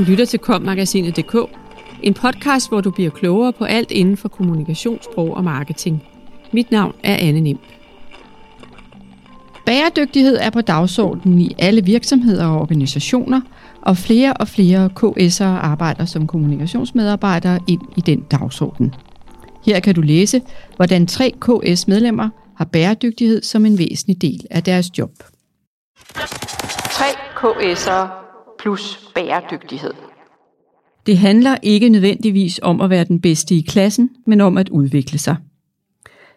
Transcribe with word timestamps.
Du 0.00 0.04
lytter 0.04 0.24
til 0.24 0.38
kommagasinet.dk, 0.38 1.36
en 2.02 2.14
podcast, 2.14 2.68
hvor 2.68 2.80
du 2.80 2.90
bliver 2.90 3.10
klogere 3.10 3.52
på 3.52 3.64
alt 3.64 3.90
inden 3.90 4.16
for 4.16 4.28
kommunikationssprog 4.28 5.36
og 5.36 5.44
marketing. 5.44 6.02
Mit 6.52 6.70
navn 6.70 6.94
er 7.02 7.16
Anne 7.16 7.40
Nim. 7.40 7.58
Bæredygtighed 9.66 10.36
er 10.40 10.50
på 10.50 10.60
dagsordenen 10.60 11.40
i 11.40 11.56
alle 11.58 11.84
virksomheder 11.84 12.46
og 12.46 12.60
organisationer, 12.60 13.40
og 13.82 13.96
flere 13.96 14.32
og 14.32 14.48
flere 14.48 14.90
KS'ere 15.00 15.44
arbejder 15.44 16.04
som 16.04 16.26
kommunikationsmedarbejdere 16.26 17.58
ind 17.68 17.80
i 17.96 18.00
den 18.00 18.20
dagsorden. 18.20 18.94
Her 19.66 19.80
kan 19.80 19.94
du 19.94 20.00
læse, 20.00 20.42
hvordan 20.76 21.06
tre 21.06 21.34
KS-medlemmer 21.40 22.28
har 22.56 22.64
bæredygtighed 22.64 23.42
som 23.42 23.66
en 23.66 23.78
væsentlig 23.78 24.22
del 24.22 24.46
af 24.50 24.62
deres 24.62 24.98
job. 24.98 25.10
3 26.14 27.04
KS'ere 27.36 28.29
plus 28.62 29.10
bæredygtighed. 29.14 29.92
Det 31.06 31.18
handler 31.18 31.56
ikke 31.62 31.88
nødvendigvis 31.88 32.60
om 32.62 32.80
at 32.80 32.90
være 32.90 33.04
den 33.04 33.20
bedste 33.20 33.54
i 33.54 33.60
klassen, 33.60 34.10
men 34.26 34.40
om 34.40 34.58
at 34.58 34.68
udvikle 34.68 35.18
sig. 35.18 35.36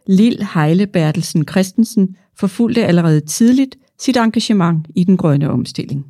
Lil 0.07 0.47
Heile 0.53 0.87
Bertelsen 0.87 1.47
Christensen 1.47 2.15
forfulgte 2.35 2.85
allerede 2.85 3.19
tidligt 3.19 3.75
sit 3.99 4.17
engagement 4.17 4.87
i 4.95 5.03
den 5.03 5.17
grønne 5.17 5.49
omstilling. 5.49 6.05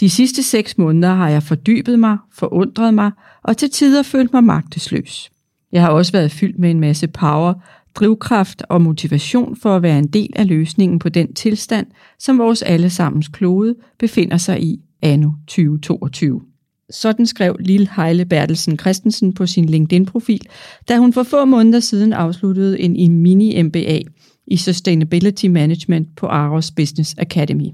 De 0.00 0.10
sidste 0.10 0.42
seks 0.42 0.78
måneder 0.78 1.14
har 1.14 1.28
jeg 1.28 1.42
fordybet 1.42 1.98
mig, 1.98 2.18
forundret 2.32 2.94
mig 2.94 3.10
og 3.42 3.56
til 3.56 3.70
tider 3.70 4.02
følt 4.02 4.32
mig 4.32 4.44
magtesløs. 4.44 5.30
Jeg 5.72 5.82
har 5.82 5.88
også 5.88 6.12
været 6.12 6.32
fyldt 6.32 6.58
med 6.58 6.70
en 6.70 6.80
masse 6.80 7.08
power, 7.08 7.54
drivkraft 7.94 8.62
og 8.68 8.82
motivation 8.82 9.56
for 9.56 9.76
at 9.76 9.82
være 9.82 9.98
en 9.98 10.06
del 10.06 10.30
af 10.36 10.48
løsningen 10.48 10.98
på 10.98 11.08
den 11.08 11.34
tilstand, 11.34 11.86
som 12.18 12.38
vores 12.38 12.62
allesammens 12.62 13.28
klode 13.28 13.74
befinder 13.98 14.36
sig 14.36 14.62
i 14.62 14.80
anno 15.02 15.30
2022. 15.46 16.40
Sådan 16.90 17.26
skrev 17.26 17.56
Lille 17.60 17.88
Heile 17.96 18.24
Bertelsen 18.24 18.78
Christensen 18.78 19.32
på 19.32 19.46
sin 19.46 19.64
LinkedIn-profil, 19.64 20.40
da 20.88 20.96
hun 20.98 21.12
for 21.12 21.22
få 21.22 21.44
måneder 21.44 21.80
siden 21.80 22.12
afsluttede 22.12 22.80
en 22.80 23.22
mini-MBA 23.22 24.02
i 24.46 24.56
Sustainability 24.56 25.46
Management 25.46 26.16
på 26.16 26.26
Aros 26.26 26.70
Business 26.70 27.14
Academy. 27.18 27.66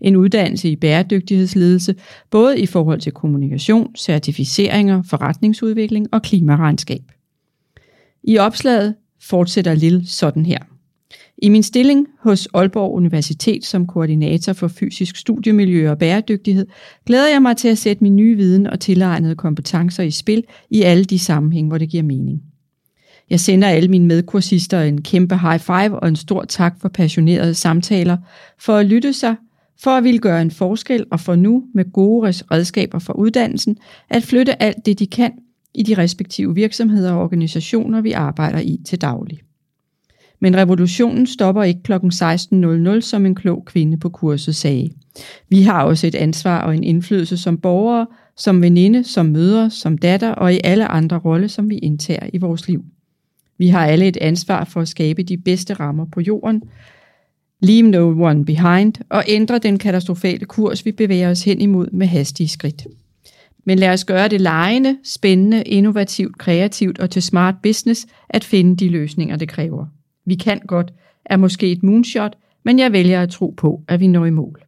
En 0.00 0.16
uddannelse 0.16 0.70
i 0.70 0.76
bæredygtighedsledelse, 0.76 1.94
både 2.30 2.60
i 2.60 2.66
forhold 2.66 3.00
til 3.00 3.12
kommunikation, 3.12 3.96
certificeringer, 3.96 5.02
forretningsudvikling 5.02 6.06
og 6.12 6.22
klimaregnskab. 6.22 7.02
I 8.24 8.38
opslaget 8.38 8.94
fortsætter 9.20 9.74
Lille 9.74 10.06
sådan 10.06 10.46
her. 10.46 10.58
I 11.42 11.48
min 11.48 11.62
stilling 11.62 12.06
hos 12.20 12.48
Aalborg 12.54 12.94
Universitet 12.94 13.64
som 13.64 13.86
koordinator 13.86 14.52
for 14.52 14.68
fysisk 14.68 15.16
studiemiljø 15.16 15.90
og 15.90 15.98
bæredygtighed, 15.98 16.66
glæder 17.06 17.28
jeg 17.28 17.42
mig 17.42 17.56
til 17.56 17.68
at 17.68 17.78
sætte 17.78 18.04
min 18.04 18.16
nye 18.16 18.36
viden 18.36 18.66
og 18.66 18.80
tilegnede 18.80 19.34
kompetencer 19.34 20.02
i 20.02 20.10
spil 20.10 20.44
i 20.70 20.82
alle 20.82 21.04
de 21.04 21.18
sammenhæng, 21.18 21.68
hvor 21.68 21.78
det 21.78 21.88
giver 21.88 22.02
mening. 22.02 22.42
Jeg 23.30 23.40
sender 23.40 23.68
alle 23.68 23.88
mine 23.88 24.06
medkursister 24.06 24.82
en 24.82 25.02
kæmpe 25.02 25.38
high 25.38 25.60
five 25.60 26.00
og 26.00 26.08
en 26.08 26.16
stor 26.16 26.44
tak 26.44 26.80
for 26.80 26.88
passionerede 26.88 27.54
samtaler, 27.54 28.16
for 28.58 28.76
at 28.76 28.86
lytte 28.86 29.12
sig, 29.12 29.36
for 29.82 29.90
at 29.90 30.04
ville 30.04 30.18
gøre 30.18 30.42
en 30.42 30.50
forskel 30.50 31.04
og 31.10 31.20
for 31.20 31.36
nu 31.36 31.64
med 31.74 31.92
gode 31.92 32.32
redskaber 32.50 32.98
for 32.98 33.12
uddannelsen 33.12 33.76
at 34.10 34.22
flytte 34.22 34.62
alt 34.62 34.86
det, 34.86 34.98
de 34.98 35.06
kan 35.06 35.32
i 35.78 35.82
de 35.82 35.94
respektive 35.94 36.54
virksomheder 36.54 37.12
og 37.12 37.22
organisationer, 37.22 38.00
vi 38.00 38.12
arbejder 38.12 38.58
i 38.58 38.80
til 38.86 39.00
daglig. 39.00 39.38
Men 40.40 40.56
revolutionen 40.56 41.26
stopper 41.26 41.62
ikke 41.62 41.82
kl. 41.82 41.92
16.00, 41.92 43.00
som 43.00 43.26
en 43.26 43.34
klog 43.34 43.64
kvinde 43.64 43.96
på 43.96 44.08
kurset 44.08 44.56
sagde. 44.56 44.90
Vi 45.48 45.62
har 45.62 45.84
også 45.84 46.06
et 46.06 46.14
ansvar 46.14 46.60
og 46.62 46.76
en 46.76 46.84
indflydelse 46.84 47.36
som 47.36 47.58
borgere, 47.58 48.06
som 48.36 48.62
veninde, 48.62 49.04
som 49.04 49.26
mødre, 49.26 49.70
som 49.70 49.98
datter 49.98 50.30
og 50.30 50.54
i 50.54 50.60
alle 50.64 50.86
andre 50.86 51.18
roller, 51.18 51.48
som 51.48 51.70
vi 51.70 51.78
indtager 51.78 52.30
i 52.32 52.38
vores 52.38 52.68
liv. 52.68 52.84
Vi 53.58 53.68
har 53.68 53.86
alle 53.86 54.08
et 54.08 54.16
ansvar 54.16 54.64
for 54.64 54.80
at 54.80 54.88
skabe 54.88 55.22
de 55.22 55.36
bedste 55.36 55.74
rammer 55.74 56.06
på 56.12 56.20
jorden, 56.20 56.62
leave 57.60 57.88
no 57.88 58.24
one 58.24 58.44
behind 58.44 58.94
og 59.08 59.24
ændre 59.28 59.58
den 59.58 59.78
katastrofale 59.78 60.46
kurs, 60.46 60.84
vi 60.84 60.92
bevæger 60.92 61.30
os 61.30 61.44
hen 61.44 61.60
imod 61.60 61.90
med 61.92 62.06
hastige 62.06 62.48
skridt. 62.48 62.86
Men 63.68 63.78
lad 63.78 63.92
os 63.92 64.04
gøre 64.04 64.28
det 64.28 64.40
lejende, 64.40 64.98
spændende, 65.04 65.62
innovativt, 65.62 66.38
kreativt 66.38 66.98
og 66.98 67.10
til 67.10 67.22
smart 67.22 67.54
business 67.62 68.06
at 68.28 68.44
finde 68.44 68.76
de 68.76 68.88
løsninger, 68.88 69.36
det 69.36 69.48
kræver. 69.48 69.86
Vi 70.26 70.34
kan 70.34 70.60
godt 70.66 70.92
er 71.24 71.36
måske 71.36 71.72
et 71.72 71.82
moonshot, 71.82 72.36
men 72.64 72.78
jeg 72.78 72.92
vælger 72.92 73.22
at 73.22 73.30
tro 73.30 73.54
på, 73.56 73.82
at 73.88 74.00
vi 74.00 74.06
når 74.06 74.24
i 74.24 74.30
mål. 74.30 74.62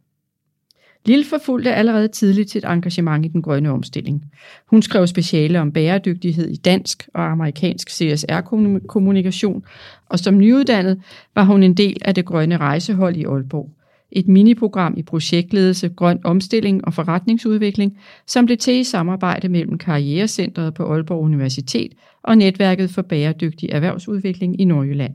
Lille 1.07 1.25
forfulgte 1.25 1.75
allerede 1.75 2.09
tidligt 2.09 2.51
sit 2.51 2.65
engagement 2.65 3.27
i 3.27 3.29
den 3.29 3.43
grønne 3.43 3.71
omstilling. 3.71 4.25
Hun 4.67 4.83
skrev 4.83 5.07
speciale 5.07 5.61
om 5.61 5.73
bæredygtighed 5.73 6.49
i 6.49 6.57
dansk 6.57 7.09
og 7.15 7.31
amerikansk 7.31 7.91
CSR-kommunikation, 7.91 9.65
og 10.07 10.19
som 10.19 10.39
nyuddannet 10.39 11.03
var 11.35 11.45
hun 11.45 11.63
en 11.63 11.75
del 11.75 11.97
af 12.05 12.15
det 12.15 12.25
grønne 12.25 12.57
rejsehold 12.57 13.17
i 13.17 13.25
Aalborg. 13.25 13.71
Et 14.13 14.29
miniprogram 14.29 14.95
i 14.97 15.03
projektledelse, 15.03 15.89
grøn 15.89 16.21
omstilling 16.25 16.85
og 16.85 16.95
forretningsudvikling, 16.95 17.99
som 18.27 18.47
blev 18.47 18.59
til 18.59 18.75
i 18.75 18.85
samarbejde 18.85 19.49
mellem 19.49 19.79
Karrierecentret 19.79 20.75
på 20.75 20.93
Aalborg 20.93 21.23
Universitet 21.23 21.93
og 22.23 22.39
Netværket 22.39 22.91
for 22.91 23.03
Bæredygtig 23.03 23.69
Erhvervsudvikling 23.73 24.61
i 24.61 24.65
Nordjylland. 24.65 25.15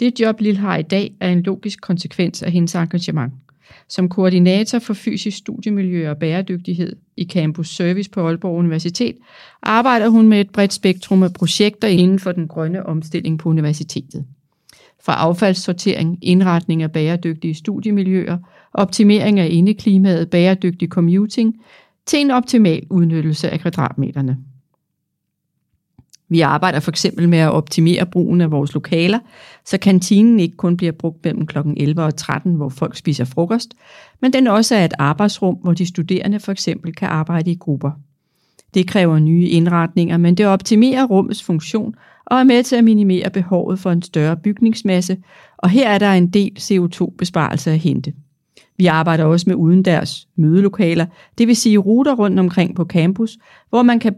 Det 0.00 0.20
job, 0.20 0.40
Lille 0.40 0.60
har 0.60 0.76
i 0.76 0.82
dag, 0.82 1.14
er 1.20 1.28
en 1.28 1.42
logisk 1.42 1.80
konsekvens 1.80 2.42
af 2.42 2.52
hendes 2.52 2.74
engagement. 2.74 3.32
Som 3.88 4.08
koordinator 4.08 4.78
for 4.78 4.94
fysisk 4.94 5.36
studiemiljø 5.36 6.10
og 6.10 6.16
bæredygtighed 6.16 6.96
i 7.16 7.24
Campus 7.24 7.68
Service 7.68 8.10
på 8.10 8.26
Aalborg 8.26 8.58
Universitet, 8.58 9.16
arbejder 9.62 10.08
hun 10.08 10.28
med 10.28 10.40
et 10.40 10.50
bredt 10.50 10.72
spektrum 10.72 11.22
af 11.22 11.32
projekter 11.32 11.88
inden 11.88 12.18
for 12.18 12.32
den 12.32 12.48
grønne 12.48 12.86
omstilling 12.86 13.38
på 13.38 13.48
universitetet. 13.48 14.24
Fra 15.02 15.14
affaldssortering, 15.14 16.18
indretning 16.22 16.82
af 16.82 16.92
bæredygtige 16.92 17.54
studiemiljøer, 17.54 18.38
optimering 18.72 19.40
af 19.40 19.48
indeklimaet, 19.50 20.30
bæredygtig 20.30 20.88
commuting, 20.88 21.56
til 22.06 22.20
en 22.20 22.30
optimal 22.30 22.86
udnyttelse 22.90 23.50
af 23.50 23.60
kvadratmeterne. 23.60 24.38
Vi 26.28 26.40
arbejder 26.40 26.80
for 26.80 26.90
eksempel 26.90 27.28
med 27.28 27.38
at 27.38 27.50
optimere 27.50 28.06
brugen 28.06 28.40
af 28.40 28.50
vores 28.50 28.74
lokaler, 28.74 29.18
så 29.64 29.78
kantinen 29.78 30.40
ikke 30.40 30.56
kun 30.56 30.76
bliver 30.76 30.92
brugt 30.92 31.24
mellem 31.24 31.46
kl. 31.46 31.58
11 31.76 32.02
og 32.02 32.16
13, 32.16 32.54
hvor 32.54 32.68
folk 32.68 32.96
spiser 32.96 33.24
frokost, 33.24 33.74
men 34.20 34.32
den 34.32 34.46
også 34.46 34.74
er 34.74 34.84
et 34.84 34.94
arbejdsrum, 34.98 35.54
hvor 35.54 35.72
de 35.72 35.86
studerende 35.86 36.40
for 36.40 36.52
eksempel 36.52 36.94
kan 36.94 37.08
arbejde 37.08 37.50
i 37.50 37.56
grupper. 37.56 37.90
Det 38.74 38.86
kræver 38.86 39.18
nye 39.18 39.46
indretninger, 39.46 40.16
men 40.16 40.34
det 40.34 40.46
optimerer 40.46 41.06
rummets 41.06 41.42
funktion 41.42 41.94
og 42.26 42.38
er 42.38 42.44
med 42.44 42.62
til 42.62 42.76
at 42.76 42.84
minimere 42.84 43.30
behovet 43.30 43.78
for 43.78 43.90
en 43.90 44.02
større 44.02 44.36
bygningsmasse, 44.36 45.16
og 45.58 45.70
her 45.70 45.88
er 45.88 45.98
der 45.98 46.12
en 46.12 46.28
del 46.28 46.52
CO2-besparelse 46.58 47.70
at 47.70 47.78
hente. 47.78 48.12
Vi 48.76 48.86
arbejder 48.86 49.24
også 49.24 49.44
med 49.48 49.56
udendørs 49.56 50.28
mødelokaler, 50.36 51.06
det 51.38 51.46
vil 51.46 51.56
sige 51.56 51.78
ruter 51.78 52.14
rundt 52.14 52.38
omkring 52.38 52.76
på 52.76 52.84
campus, 52.84 53.38
hvor 53.68 53.82
man 53.82 53.98
kan 53.98 54.14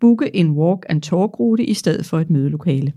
booke 0.00 0.36
en 0.36 0.50
walk 0.50 0.86
and 0.88 1.02
talk 1.02 1.40
rute 1.40 1.64
i 1.64 1.74
stedet 1.74 2.06
for 2.06 2.20
et 2.20 2.30
mødelokale. 2.30 2.92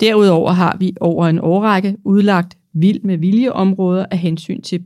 Derudover 0.00 0.52
har 0.52 0.76
vi 0.78 0.94
over 1.00 1.26
en 1.26 1.38
årrække 1.38 1.96
udlagt 2.04 2.58
vild 2.72 3.00
med 3.02 3.18
viljeområder 3.18 4.06
af 4.10 4.18
hensyn 4.18 4.62
til 4.62 4.78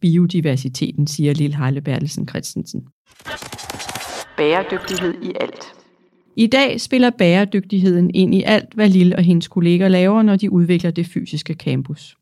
biodiversiteten, 0.00 1.06
siger 1.06 1.34
Lille 1.34 1.56
Heile 1.56 1.80
Bertelsen 1.80 2.28
Christensen. 2.28 2.82
Bæredygtighed 4.38 5.14
i 5.22 5.32
alt. 5.40 5.72
I 6.36 6.46
dag 6.46 6.80
spiller 6.80 7.10
bæredygtigheden 7.10 8.10
ind 8.14 8.34
i 8.34 8.42
alt, 8.42 8.74
hvad 8.74 8.88
Lille 8.88 9.16
og 9.16 9.22
hendes 9.22 9.48
kolleger 9.48 9.88
laver, 9.88 10.22
når 10.22 10.36
de 10.36 10.52
udvikler 10.52 10.90
det 10.90 11.06
fysiske 11.06 11.54
campus. 11.54 12.16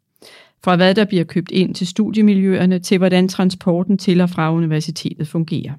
Fra 0.65 0.77
hvad 0.77 0.95
der 0.95 1.05
bliver 1.05 1.25
købt 1.25 1.51
ind 1.51 1.75
til 1.75 1.87
studiemiljøerne, 1.87 2.79
til 2.79 2.99
hvordan 2.99 3.29
transporten 3.29 3.99
til 3.99 4.21
og 4.21 4.31
fra 4.31 4.53
universitetet 4.53 5.29
fungerer. 5.29 5.73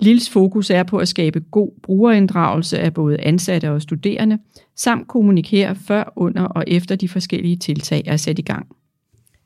Lils 0.00 0.30
fokus 0.30 0.70
er 0.70 0.82
på 0.82 0.98
at 0.98 1.08
skabe 1.08 1.40
god 1.40 1.70
brugerinddragelse 1.82 2.78
af 2.78 2.94
både 2.94 3.20
ansatte 3.20 3.70
og 3.70 3.82
studerende, 3.82 4.38
samt 4.76 5.08
kommunikere 5.08 5.74
før, 5.74 6.12
under 6.16 6.42
og 6.42 6.64
efter 6.66 6.96
de 6.96 7.08
forskellige 7.08 7.56
tiltag 7.56 8.02
er 8.06 8.16
sat 8.16 8.38
i 8.38 8.42
gang. 8.42 8.66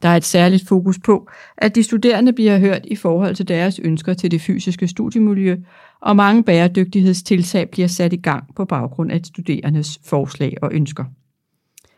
Der 0.02 0.08
er 0.08 0.16
et 0.16 0.24
særligt 0.24 0.68
fokus 0.68 0.98
på, 0.98 1.28
at 1.58 1.74
de 1.74 1.82
studerende 1.82 2.32
bliver 2.32 2.58
hørt 2.58 2.80
i 2.84 2.96
forhold 2.96 3.34
til 3.34 3.48
deres 3.48 3.78
ønsker 3.78 4.14
til 4.14 4.30
det 4.30 4.40
fysiske 4.40 4.88
studiemiljø, 4.88 5.56
og 6.00 6.16
mange 6.16 6.42
bæredygtighedstiltag 6.42 7.70
bliver 7.70 7.88
sat 7.88 8.12
i 8.12 8.16
gang 8.16 8.54
på 8.56 8.64
baggrund 8.64 9.12
af 9.12 9.20
studerendes 9.24 10.00
forslag 10.04 10.56
og 10.62 10.70
ønsker. 10.72 11.04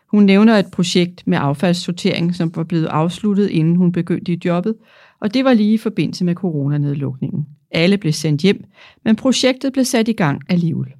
Hun 0.07 0.23
nævner 0.23 0.55
et 0.55 0.71
projekt 0.71 1.27
med 1.27 1.37
affaldssortering, 1.41 2.35
som 2.35 2.51
var 2.55 2.63
blevet 2.63 2.85
afsluttet, 2.85 3.49
inden 3.49 3.75
hun 3.75 3.91
begyndte 3.91 4.33
i 4.33 4.39
jobbet, 4.45 4.75
og 5.21 5.33
det 5.33 5.45
var 5.45 5.53
lige 5.53 5.73
i 5.73 5.77
forbindelse 5.77 6.25
med 6.25 6.35
coronanedlukningen. 6.35 7.45
Alle 7.71 7.97
blev 7.97 8.13
sendt 8.13 8.41
hjem, 8.41 8.63
men 9.05 9.15
projektet 9.15 9.73
blev 9.73 9.85
sat 9.85 10.07
i 10.07 10.13
gang 10.13 10.41
alligevel. 10.49 10.91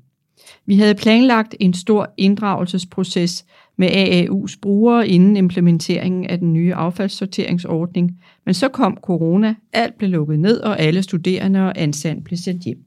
Vi 0.66 0.78
havde 0.78 0.96
planlagt 0.96 1.56
en 1.60 1.74
stor 1.74 2.14
inddragelsesproces 2.18 3.46
med 3.78 3.88
AAU's 3.88 4.58
brugere 4.62 5.08
inden 5.08 5.38
implementeringen 5.38 6.26
af 6.26 6.40
den 6.40 6.54
nye 6.54 6.74
affaldssorteringsordning, 6.74 8.20
men 8.46 8.54
så 8.54 8.68
kom 8.70 8.98
corona, 9.02 9.56
alt 9.74 9.98
blev 9.98 10.10
lukket 10.10 10.40
ned, 10.40 10.60
og 10.60 10.80
alle 10.80 11.04
studerende 11.04 11.60
og 11.60 11.74
ansatte 11.82 12.22
blev 12.22 12.38
sendt 12.38 12.64
hjem. 12.64 12.84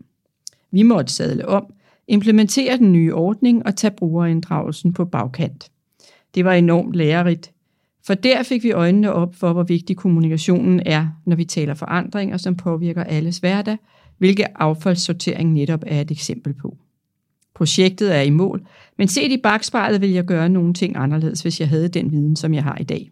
Vi 0.71 0.83
måtte 0.83 1.13
sadle 1.13 1.49
om, 1.49 1.67
implementere 2.09 2.79
den 2.79 2.93
nye 2.93 3.15
ordning 3.15 3.67
og 3.67 3.77
tage 3.77 3.91
brugerinddragelsen 3.91 4.93
på 4.93 5.05
bagkant. 5.05 5.71
Det 6.35 6.45
var 6.45 6.53
enormt 6.53 6.95
lærerigt, 6.95 7.53
for 8.07 8.15
der 8.15 8.43
fik 8.43 8.65
vi 8.65 8.73
øjnene 8.73 9.13
op 9.13 9.35
for, 9.35 9.53
hvor 9.53 9.63
vigtig 9.63 9.97
kommunikationen 9.97 10.83
er, 10.87 11.09
når 11.27 11.37
vi 11.37 11.45
taler 11.45 11.75
forandringer, 11.75 12.37
som 12.37 12.57
påvirker 12.57 13.05
alles 13.05 13.39
hverdag, 13.39 13.77
hvilket 14.19 14.47
affaldssortering 14.55 15.53
netop 15.53 15.85
er 15.87 16.01
et 16.01 16.11
eksempel 16.11 16.55
på. 16.55 16.77
Projektet 17.57 18.17
er 18.17 18.21
i 18.21 18.31
mål, 18.31 18.67
men 18.99 19.09
set 19.09 19.33
i 19.33 19.37
bagspejlet 19.43 20.01
vil 20.01 20.11
jeg 20.11 20.25
gøre 20.25 20.49
nogle 20.49 20.75
ting 20.75 20.97
anderledes, 20.97 21.43
hvis 21.43 21.61
jeg 21.61 21.69
havde 21.69 21.89
den 21.89 22.13
viden, 22.13 22.37
som 22.37 22.55
jeg 22.55 22.63
har 22.63 22.77
i 22.81 22.85
dag. 22.85 23.11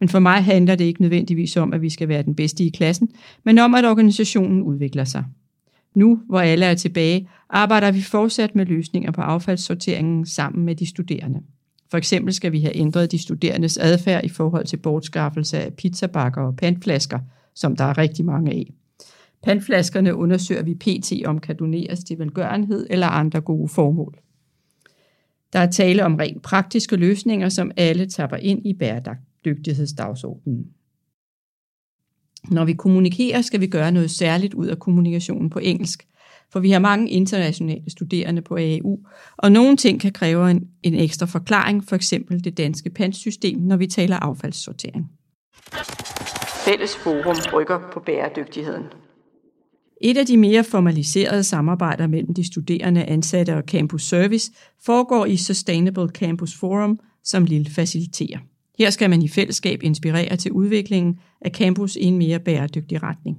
Men 0.00 0.08
for 0.08 0.18
mig 0.18 0.44
handler 0.44 0.74
det 0.74 0.84
ikke 0.84 1.02
nødvendigvis 1.02 1.56
om, 1.56 1.72
at 1.72 1.82
vi 1.82 1.90
skal 1.90 2.08
være 2.08 2.22
den 2.22 2.34
bedste 2.34 2.64
i 2.64 2.68
klassen, 2.68 3.08
men 3.44 3.58
om, 3.58 3.74
at 3.74 3.84
organisationen 3.84 4.62
udvikler 4.62 5.04
sig. 5.04 5.24
Nu, 5.94 6.20
hvor 6.28 6.40
alle 6.40 6.66
er 6.66 6.74
tilbage, 6.74 7.28
arbejder 7.50 7.90
vi 7.90 8.02
fortsat 8.02 8.54
med 8.54 8.66
løsninger 8.66 9.10
på 9.10 9.20
affaldssorteringen 9.20 10.26
sammen 10.26 10.64
med 10.64 10.74
de 10.74 10.86
studerende. 10.86 11.40
For 11.90 11.98
eksempel 11.98 12.34
skal 12.34 12.52
vi 12.52 12.60
have 12.60 12.76
ændret 12.76 13.12
de 13.12 13.18
studerendes 13.18 13.78
adfærd 13.78 14.24
i 14.24 14.28
forhold 14.28 14.66
til 14.66 14.76
bortskaffelse 14.76 15.58
af 15.58 15.74
pizzabakker 15.74 16.42
og 16.42 16.56
pantflasker, 16.56 17.18
som 17.54 17.76
der 17.76 17.84
er 17.84 17.98
rigtig 17.98 18.24
mange 18.24 18.52
af. 18.52 18.72
Pandflaskerne 19.42 20.14
undersøger 20.14 20.62
vi 20.62 20.74
pt. 20.74 21.12
om 21.26 21.38
kan 21.38 21.56
doneres 21.56 22.04
til 22.04 22.18
velgørenhed 22.18 22.86
eller 22.90 23.06
andre 23.06 23.40
gode 23.40 23.68
formål. 23.68 24.18
Der 25.52 25.58
er 25.58 25.70
tale 25.70 26.04
om 26.04 26.14
rent 26.14 26.42
praktiske 26.42 26.96
løsninger, 26.96 27.48
som 27.48 27.70
alle 27.76 28.06
tapper 28.06 28.36
ind 28.36 28.66
i 28.66 28.74
bæredygtighedsdagsordenen. 28.74 30.66
Når 32.50 32.64
vi 32.64 32.72
kommunikerer, 32.72 33.42
skal 33.42 33.60
vi 33.60 33.66
gøre 33.66 33.92
noget 33.92 34.10
særligt 34.10 34.54
ud 34.54 34.66
af 34.66 34.78
kommunikationen 34.78 35.50
på 35.50 35.58
engelsk, 35.58 36.06
for 36.52 36.60
vi 36.60 36.70
har 36.70 36.78
mange 36.78 37.10
internationale 37.10 37.90
studerende 37.90 38.42
på 38.42 38.56
AAU, 38.56 38.98
og 39.36 39.52
nogle 39.52 39.76
ting 39.76 40.00
kan 40.00 40.12
kræve 40.12 40.50
en, 40.50 40.68
en 40.82 40.94
ekstra 40.94 41.26
forklaring, 41.26 41.84
for 41.84 41.96
eksempel 41.96 42.44
det 42.44 42.56
danske 42.56 42.90
pantsystem, 42.90 43.58
når 43.58 43.76
vi 43.76 43.86
taler 43.86 44.16
affaldssortering. 44.16 45.10
Fælles 46.64 46.96
Forum 46.96 47.36
rykker 47.52 47.80
på 47.92 48.00
bæredygtigheden. 48.00 48.84
Et 50.00 50.16
af 50.16 50.26
de 50.26 50.36
mere 50.36 50.64
formaliserede 50.64 51.44
samarbejder 51.44 52.06
mellem 52.06 52.34
de 52.34 52.46
studerende, 52.46 53.04
ansatte 53.04 53.56
og 53.56 53.62
Campus 53.66 54.02
Service 54.02 54.52
foregår 54.84 55.26
i 55.26 55.36
Sustainable 55.36 56.08
Campus 56.08 56.54
Forum, 56.54 57.00
som 57.24 57.44
Lille 57.44 57.70
faciliterer. 57.70 58.38
Her 58.78 58.90
skal 58.90 59.10
man 59.10 59.22
i 59.22 59.28
fællesskab 59.28 59.82
inspirere 59.82 60.36
til 60.36 60.52
udviklingen 60.52 61.18
af 61.40 61.50
campus 61.50 61.96
i 61.96 62.04
en 62.04 62.18
mere 62.18 62.38
bæredygtig 62.38 63.02
retning. 63.02 63.38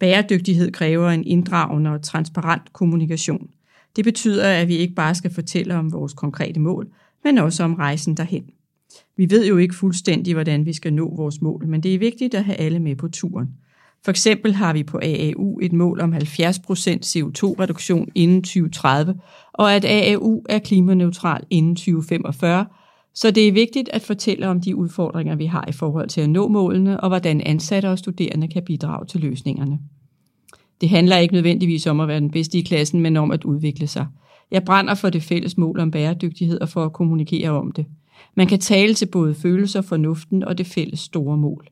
Bæredygtighed 0.00 0.72
kræver 0.72 1.10
en 1.10 1.24
inddragende 1.24 1.90
og 1.90 2.02
transparent 2.02 2.72
kommunikation. 2.72 3.50
Det 3.96 4.04
betyder, 4.04 4.48
at 4.48 4.68
vi 4.68 4.76
ikke 4.76 4.94
bare 4.94 5.14
skal 5.14 5.34
fortælle 5.34 5.74
om 5.74 5.92
vores 5.92 6.12
konkrete 6.12 6.60
mål, 6.60 6.88
men 7.24 7.38
også 7.38 7.64
om 7.64 7.74
rejsen 7.74 8.16
derhen. 8.16 8.44
Vi 9.16 9.30
ved 9.30 9.46
jo 9.46 9.56
ikke 9.56 9.74
fuldstændig, 9.74 10.34
hvordan 10.34 10.66
vi 10.66 10.72
skal 10.72 10.92
nå 10.92 11.16
vores 11.16 11.40
mål, 11.40 11.66
men 11.68 11.82
det 11.82 11.94
er 11.94 11.98
vigtigt 11.98 12.34
at 12.34 12.44
have 12.44 12.56
alle 12.56 12.78
med 12.78 12.96
på 12.96 13.08
turen. 13.08 13.48
For 14.04 14.10
eksempel 14.10 14.54
har 14.54 14.72
vi 14.72 14.82
på 14.82 14.98
AAU 15.02 15.58
et 15.62 15.72
mål 15.72 16.00
om 16.00 16.14
70% 16.14 16.18
CO2-reduktion 17.04 18.08
inden 18.14 18.42
2030, 18.42 19.14
og 19.52 19.74
at 19.74 19.84
AAU 19.84 20.42
er 20.48 20.58
klimaneutral 20.58 21.44
inden 21.50 21.76
2045, 21.76 22.66
så 23.14 23.30
det 23.30 23.48
er 23.48 23.52
vigtigt 23.52 23.88
at 23.88 24.02
fortælle 24.02 24.48
om 24.48 24.60
de 24.60 24.76
udfordringer, 24.76 25.36
vi 25.36 25.46
har 25.46 25.64
i 25.68 25.72
forhold 25.72 26.08
til 26.08 26.20
at 26.20 26.30
nå 26.30 26.48
målene, 26.48 27.00
og 27.00 27.08
hvordan 27.08 27.40
ansatte 27.40 27.90
og 27.90 27.98
studerende 27.98 28.48
kan 28.48 28.62
bidrage 28.64 29.06
til 29.06 29.20
løsningerne. 29.20 29.78
Det 30.80 30.88
handler 30.88 31.16
ikke 31.16 31.34
nødvendigvis 31.34 31.86
om 31.86 32.00
at 32.00 32.08
være 32.08 32.20
den 32.20 32.30
bedste 32.30 32.58
i 32.58 32.62
klassen, 32.62 33.00
men 33.00 33.16
om 33.16 33.30
at 33.30 33.44
udvikle 33.44 33.86
sig. 33.86 34.06
Jeg 34.50 34.64
brænder 34.64 34.94
for 34.94 35.10
det 35.10 35.22
fælles 35.22 35.58
mål 35.58 35.80
om 35.80 35.90
bæredygtighed 35.90 36.60
og 36.60 36.68
for 36.68 36.84
at 36.84 36.92
kommunikere 36.92 37.50
om 37.50 37.72
det. 37.72 37.86
Man 38.36 38.46
kan 38.46 38.60
tale 38.60 38.94
til 38.94 39.06
både 39.06 39.34
følelser, 39.34 39.80
fornuften 39.80 40.44
og 40.44 40.58
det 40.58 40.66
fælles 40.66 41.00
store 41.00 41.36
mål. 41.36 41.71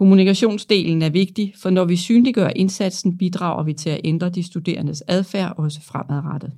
Kommunikationsdelen 0.00 1.02
er 1.02 1.10
vigtig, 1.10 1.54
for 1.62 1.70
når 1.70 1.84
vi 1.84 1.96
synliggør 1.96 2.48
indsatsen, 2.56 3.18
bidrager 3.18 3.62
vi 3.62 3.72
til 3.72 3.90
at 3.90 4.00
ændre 4.04 4.30
de 4.30 4.42
studerendes 4.42 5.02
adfærd 5.08 5.54
også 5.56 5.80
fremadrettet. 5.82 6.52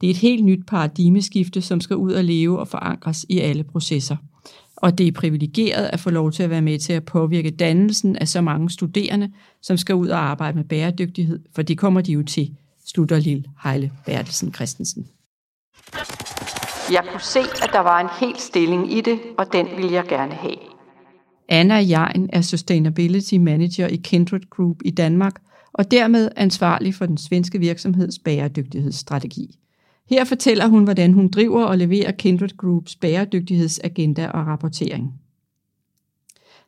Det 0.00 0.06
er 0.06 0.10
et 0.10 0.16
helt 0.16 0.44
nyt 0.44 0.66
paradigmeskifte, 0.66 1.62
som 1.62 1.80
skal 1.80 1.96
ud 1.96 2.12
og 2.12 2.24
leve 2.24 2.58
og 2.58 2.68
forankres 2.68 3.26
i 3.28 3.38
alle 3.38 3.64
processer. 3.64 4.16
Og 4.76 4.98
det 4.98 5.08
er 5.08 5.12
privilegeret 5.12 5.90
at 5.92 6.00
få 6.00 6.10
lov 6.10 6.32
til 6.32 6.42
at 6.42 6.50
være 6.50 6.62
med 6.62 6.78
til 6.78 6.92
at 6.92 7.04
påvirke 7.04 7.50
dannelsen 7.50 8.16
af 8.16 8.28
så 8.28 8.40
mange 8.40 8.70
studerende, 8.70 9.32
som 9.62 9.76
skal 9.76 9.94
ud 9.94 10.08
og 10.08 10.18
arbejde 10.18 10.56
med 10.56 10.64
bæredygtighed, 10.64 11.40
for 11.54 11.62
det 11.62 11.78
kommer 11.78 12.00
de 12.00 12.12
jo 12.12 12.22
til, 12.22 12.54
slutter 12.86 13.18
Lille 13.18 13.44
Heile 13.64 13.92
Bertelsen 14.06 14.54
Christensen. 14.54 15.08
Jeg 16.92 17.04
kunne 17.10 17.20
se, 17.20 17.40
at 17.40 17.70
der 17.72 17.80
var 17.80 18.00
en 18.00 18.08
hel 18.20 18.38
stilling 18.38 18.92
i 18.92 19.00
det, 19.00 19.18
og 19.38 19.46
den 19.52 19.66
vil 19.76 19.90
jeg 19.90 20.04
gerne 20.08 20.32
have. 20.32 20.73
Anna 21.48 21.74
Jein 21.74 22.30
er 22.32 22.40
Sustainability 22.40 23.34
Manager 23.34 23.86
i 23.86 23.96
Kindred 23.96 24.50
Group 24.50 24.76
i 24.84 24.90
Danmark, 24.90 25.42
og 25.72 25.90
dermed 25.90 26.30
ansvarlig 26.36 26.94
for 26.94 27.06
den 27.06 27.16
svenske 27.16 27.58
virksomheds 27.58 28.18
bæredygtighedsstrategi. 28.18 29.58
Her 30.10 30.24
fortæller 30.24 30.66
hun, 30.66 30.84
hvordan 30.84 31.12
hun 31.12 31.28
driver 31.28 31.64
og 31.64 31.78
leverer 31.78 32.12
Kindred 32.12 32.56
Groups 32.56 32.96
bæredygtighedsagenda 32.96 34.28
og 34.28 34.46
rapportering. 34.46 35.12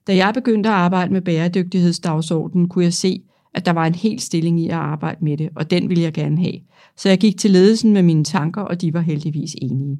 Da 0.06 0.16
jeg 0.16 0.34
begyndte 0.34 0.68
at 0.68 0.74
arbejde 0.74 1.12
med 1.12 1.20
bæredygtighedsdagsordenen, 1.20 2.68
kunne 2.68 2.84
jeg 2.84 2.94
se, 2.94 3.22
at 3.54 3.66
der 3.66 3.72
var 3.72 3.86
en 3.86 3.94
hel 3.94 4.20
stilling 4.20 4.60
i 4.60 4.68
at 4.68 4.74
arbejde 4.74 5.24
med 5.24 5.36
det, 5.36 5.50
og 5.56 5.70
den 5.70 5.88
ville 5.88 6.02
jeg 6.02 6.12
gerne 6.12 6.38
have. 6.38 6.60
Så 6.96 7.08
jeg 7.08 7.18
gik 7.18 7.38
til 7.38 7.50
ledelsen 7.50 7.92
med 7.92 8.02
mine 8.02 8.24
tanker, 8.24 8.62
og 8.62 8.80
de 8.80 8.94
var 8.94 9.00
heldigvis 9.00 9.56
enige. 9.62 9.98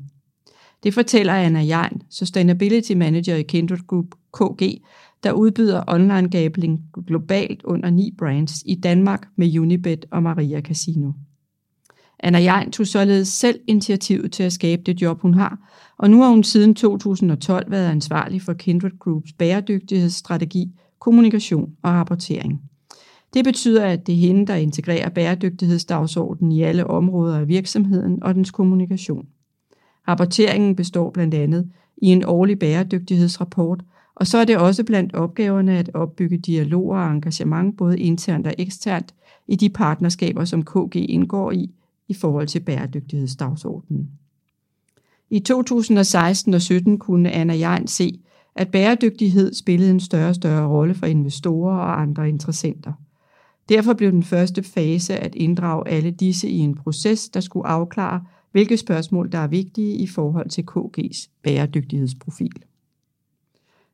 Det 0.82 0.94
fortæller 0.94 1.32
Anna 1.32 1.61
Jein, 1.61 2.02
Sustainability 2.11 2.93
Manager 2.93 3.37
i 3.37 3.43
Kindred 3.43 3.87
Group 3.87 4.06
KG, 4.37 4.83
der 5.23 5.33
udbyder 5.33 5.83
online 5.88 6.29
gambling 6.29 6.81
globalt 7.06 7.62
under 7.65 7.91
ni 7.91 8.15
brands 8.19 8.62
i 8.67 8.75
Danmark 8.75 9.29
med 9.37 9.59
Unibet 9.59 10.06
og 10.11 10.23
Maria 10.23 10.61
Casino. 10.61 11.12
Anna 12.21 12.38
Jein 12.38 12.71
tog 12.71 12.87
således 12.87 13.29
selv 13.29 13.61
initiativet 13.67 14.33
til 14.33 14.43
at 14.43 14.53
skabe 14.53 14.83
det 14.83 15.03
job, 15.03 15.21
hun 15.21 15.35
har, 15.35 15.59
og 15.99 16.11
nu 16.11 16.23
har 16.23 16.29
hun 16.29 16.44
siden 16.44 16.75
2012 16.75 17.71
været 17.71 17.91
ansvarlig 17.91 18.43
for 18.43 18.53
Kindred 18.53 18.99
Groups 18.99 19.33
bæredygtighedsstrategi, 19.33 20.73
kommunikation 20.99 21.73
og 21.82 21.91
rapportering. 21.91 22.60
Det 23.34 23.44
betyder, 23.44 23.84
at 23.84 24.06
det 24.06 24.15
er 24.15 24.19
hende, 24.19 24.46
der 24.46 24.55
integrerer 24.55 25.08
bæredygtighedsdagsordenen 25.08 26.53
i 26.53 26.63
alle 26.63 26.87
områder 26.87 27.39
af 27.39 27.49
virksomheden 27.49 28.22
og 28.22 28.34
dens 28.34 28.51
kommunikation. 28.51 29.27
Rapporteringen 30.08 30.77
består 30.77 31.10
blandt 31.10 31.34
andet 31.34 31.70
i 31.96 32.06
en 32.06 32.25
årlig 32.25 32.58
bæredygtighedsrapport, 32.58 33.82
og 34.17 34.27
så 34.27 34.39
er 34.39 34.44
det 34.44 34.58
også 34.58 34.85
blandt 34.85 35.15
opgaverne 35.15 35.79
at 35.79 35.91
opbygge 35.94 36.39
dialoger 36.39 36.99
og 36.99 37.11
engagement 37.11 37.77
både 37.77 37.99
internt 37.99 38.46
og 38.46 38.55
eksternt 38.58 39.15
i 39.49 39.56
de 39.56 39.69
partnerskaber, 39.69 40.44
som 40.44 40.65
KG 40.65 40.96
indgår 40.96 41.53
i 41.53 41.70
i 42.08 42.15
forhold 42.15 42.46
til 42.46 42.61
bæredygtighedsdagsordenen. 42.61 44.11
I 45.31 45.41
2016 45.41 46.55
og 46.55 46.63
17 46.63 46.99
kunne 46.99 47.31
Anna 47.31 47.70
Jein 47.70 47.87
se, 47.87 48.20
at 48.55 48.70
bæredygtighed 48.70 49.55
spillede 49.55 49.91
en 49.91 50.01
større 50.01 50.29
og 50.29 50.35
større 50.35 50.69
rolle 50.69 50.94
for 50.94 51.06
investorer 51.06 51.79
og 51.79 52.01
andre 52.01 52.29
interessenter. 52.29 52.93
Derfor 53.69 53.94
blev 53.94 54.11
den 54.13 54.23
første 54.23 54.63
fase 54.63 55.17
at 55.17 55.35
inddrage 55.35 55.89
alle 55.89 56.11
disse 56.11 56.49
i 56.49 56.58
en 56.58 56.75
proces, 56.75 57.29
der 57.29 57.41
skulle 57.41 57.67
afklare, 57.67 58.25
hvilke 58.53 58.77
spørgsmål 58.77 59.32
der 59.32 59.39
er 59.39 59.46
vigtige 59.46 59.96
i 59.96 60.06
forhold 60.06 60.49
til 60.49 60.65
KG's 60.70 61.41
bæredygtighedsprofil. 61.43 62.63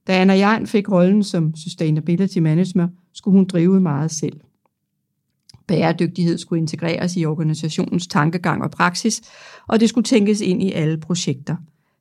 Da 0.07 0.21
Anna 0.21 0.35
Jern 0.35 0.67
fik 0.67 0.91
rollen 0.91 1.25
som 1.25 1.55
Sustainability 1.57 2.39
Manager, 2.39 2.89
skulle 3.13 3.39
hun 3.39 3.47
drive 3.47 3.81
meget 3.81 4.11
selv. 4.11 4.41
Bæredygtighed 5.67 6.39
skulle 6.39 6.61
integreres 6.61 7.17
i 7.17 7.25
organisationens 7.25 8.07
tankegang 8.07 8.63
og 8.63 8.71
praksis, 8.71 9.23
og 9.69 9.81
det 9.81 9.89
skulle 9.89 10.05
tænkes 10.05 10.41
ind 10.41 10.63
i 10.63 10.73
alle 10.73 10.99
projekter. 10.99 11.57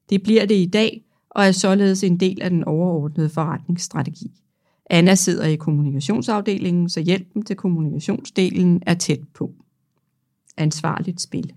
Det 0.09 0.23
bliver 0.23 0.45
det 0.45 0.55
i 0.55 0.65
dag, 0.65 1.03
og 1.29 1.45
er 1.45 1.51
således 1.51 2.03
en 2.03 2.19
del 2.19 2.41
af 2.41 2.49
den 2.49 2.63
overordnede 2.63 3.29
forretningsstrategi. 3.29 4.31
Anna 4.89 5.15
sidder 5.15 5.45
i 5.45 5.55
kommunikationsafdelingen, 5.55 6.89
så 6.89 6.99
hjælpen 6.99 7.43
til 7.43 7.55
kommunikationsdelen 7.55 8.81
er 8.85 8.93
tæt 8.93 9.19
på. 9.33 9.53
Ansvarligt 10.57 11.21
spil. 11.21 11.53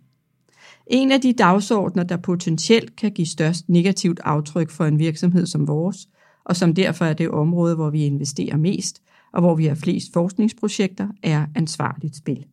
En 0.86 1.12
af 1.12 1.20
de 1.20 1.32
dagsordner, 1.32 2.02
der 2.02 2.16
potentielt 2.16 2.96
kan 2.96 3.12
give 3.12 3.26
størst 3.26 3.68
negativt 3.68 4.20
aftryk 4.24 4.70
for 4.70 4.84
en 4.84 4.98
virksomhed 4.98 5.46
som 5.46 5.68
vores, 5.68 6.08
og 6.44 6.56
som 6.56 6.74
derfor 6.74 7.04
er 7.04 7.12
det 7.12 7.30
område, 7.30 7.74
hvor 7.74 7.90
vi 7.90 8.04
investerer 8.04 8.56
mest, 8.56 9.02
og 9.32 9.40
hvor 9.40 9.54
vi 9.54 9.66
har 9.66 9.74
flest 9.74 10.12
forskningsprojekter, 10.12 11.08
er 11.22 11.46
ansvarligt 11.54 12.16
spil. 12.16 12.44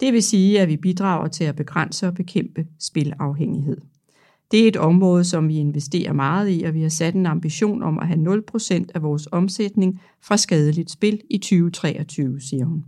Det 0.00 0.12
vil 0.12 0.22
sige, 0.22 0.60
at 0.60 0.68
vi 0.68 0.76
bidrager 0.76 1.28
til 1.28 1.44
at 1.44 1.56
begrænse 1.56 2.06
og 2.06 2.14
bekæmpe 2.14 2.66
spilafhængighed. 2.78 3.76
Det 4.50 4.64
er 4.64 4.68
et 4.68 4.76
område, 4.76 5.24
som 5.24 5.48
vi 5.48 5.56
investerer 5.56 6.12
meget 6.12 6.50
i, 6.50 6.62
og 6.62 6.74
vi 6.74 6.82
har 6.82 6.88
sat 6.88 7.14
en 7.14 7.26
ambition 7.26 7.82
om 7.82 7.98
at 7.98 8.06
have 8.06 8.42
0% 8.54 8.84
af 8.94 9.02
vores 9.02 9.28
omsætning 9.32 10.00
fra 10.22 10.36
skadeligt 10.36 10.90
spil 10.90 11.20
i 11.30 11.38
2023, 11.38 12.40
siger 12.40 12.64
hun. 12.64 12.84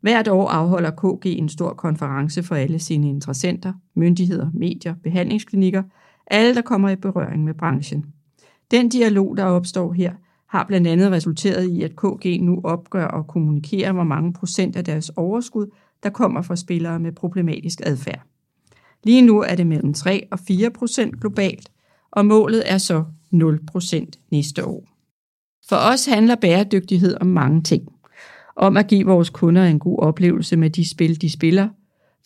Hvert 0.00 0.28
år 0.28 0.48
afholder 0.48 0.90
KG 0.90 1.26
en 1.26 1.48
stor 1.48 1.74
konference 1.74 2.42
for 2.42 2.54
alle 2.54 2.78
sine 2.78 3.08
interessenter, 3.08 3.72
myndigheder, 3.94 4.50
medier, 4.54 4.94
behandlingsklinikker, 5.02 5.82
alle 6.26 6.54
der 6.54 6.62
kommer 6.62 6.88
i 6.88 6.96
berøring 6.96 7.44
med 7.44 7.54
branchen. 7.54 8.04
Den 8.70 8.88
dialog, 8.88 9.36
der 9.36 9.44
opstår 9.44 9.92
her, 9.92 10.12
har 10.48 10.64
blandt 10.64 10.86
andet 10.86 11.10
resulteret 11.10 11.70
i, 11.70 11.82
at 11.82 11.96
KG 11.96 12.40
nu 12.40 12.60
opgør 12.64 13.06
og 13.06 13.26
kommunikerer, 13.26 13.92
hvor 13.92 14.04
mange 14.04 14.32
procent 14.32 14.76
af 14.76 14.84
deres 14.84 15.08
overskud, 15.16 15.66
der 16.02 16.10
kommer 16.10 16.42
fra 16.42 16.56
spillere 16.56 16.98
med 16.98 17.12
problematisk 17.12 17.80
adfærd. 17.86 18.22
Lige 19.04 19.22
nu 19.22 19.40
er 19.40 19.54
det 19.54 19.66
mellem 19.66 19.94
3 19.94 20.28
og 20.30 20.38
4 20.38 20.70
procent 20.70 21.20
globalt, 21.20 21.70
og 22.10 22.26
målet 22.26 22.72
er 22.72 22.78
så 22.78 23.04
0 23.30 23.60
procent 23.66 24.18
næste 24.30 24.64
år. 24.64 24.84
For 25.68 25.76
os 25.76 26.06
handler 26.06 26.34
bæredygtighed 26.34 27.16
om 27.20 27.26
mange 27.26 27.62
ting. 27.62 27.88
Om 28.56 28.76
at 28.76 28.86
give 28.86 29.06
vores 29.06 29.30
kunder 29.30 29.64
en 29.64 29.78
god 29.78 29.98
oplevelse 29.98 30.56
med 30.56 30.70
de 30.70 30.90
spil, 30.90 31.20
de 31.20 31.30
spiller, 31.30 31.68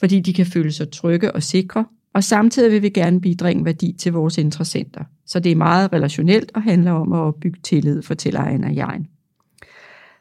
fordi 0.00 0.20
de 0.20 0.32
kan 0.32 0.46
føle 0.46 0.72
sig 0.72 0.90
trygge 0.90 1.32
og 1.32 1.42
sikre, 1.42 1.84
og 2.14 2.24
samtidig 2.24 2.72
vil 2.72 2.82
vi 2.82 2.88
gerne 2.88 3.20
bibringe 3.20 3.64
værdi 3.64 3.92
til 3.98 4.12
vores 4.12 4.38
interessenter. 4.38 5.04
Så 5.32 5.40
det 5.40 5.52
er 5.52 5.56
meget 5.56 5.92
relationelt 5.92 6.52
og 6.54 6.62
handler 6.62 6.92
om 6.92 7.12
at 7.12 7.18
opbygge 7.18 7.60
tillid, 7.62 8.02
fortæller 8.02 8.40
Anna 8.40 8.68
Jein. 8.68 9.06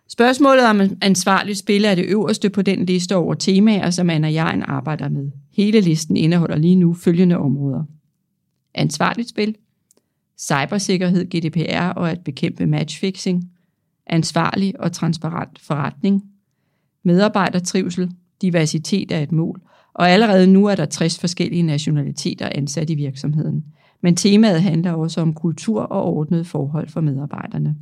Spørgsmålet 0.09 0.65
om 0.65 0.81
ansvarligt 1.01 1.57
spil 1.57 1.85
er 1.85 1.95
det 1.95 2.05
øverste 2.05 2.49
på 2.49 2.61
den 2.61 2.85
liste 2.85 3.15
over 3.15 3.33
temaer, 3.33 3.89
som 3.89 4.09
Anna 4.09 4.27
Jein 4.27 4.63
arbejder 4.63 5.09
med. 5.09 5.31
Hele 5.53 5.81
listen 5.81 6.17
indeholder 6.17 6.57
lige 6.57 6.75
nu 6.75 6.93
følgende 6.93 7.37
områder. 7.37 7.83
Ansvarligt 8.73 9.29
spil, 9.29 9.55
cybersikkerhed, 10.39 11.25
GDPR 11.25 11.83
og 11.83 12.11
at 12.11 12.23
bekæmpe 12.23 12.65
matchfixing, 12.65 13.51
ansvarlig 14.07 14.79
og 14.79 14.91
transparent 14.91 15.59
forretning, 15.59 16.23
medarbejdertrivsel, 17.03 18.11
diversitet 18.41 19.11
er 19.11 19.19
et 19.19 19.31
mål, 19.31 19.61
og 19.93 20.09
allerede 20.09 20.47
nu 20.47 20.65
er 20.65 20.75
der 20.75 20.85
60 20.85 21.19
forskellige 21.19 21.63
nationaliteter 21.63 22.49
ansat 22.55 22.89
i 22.89 22.95
virksomheden. 22.95 23.65
Men 24.01 24.15
temaet 24.15 24.61
handler 24.61 24.91
også 24.91 25.21
om 25.21 25.33
kultur 25.33 25.81
og 25.81 26.03
ordnede 26.03 26.45
forhold 26.45 26.89
for 26.89 27.01
medarbejderne. 27.01 27.75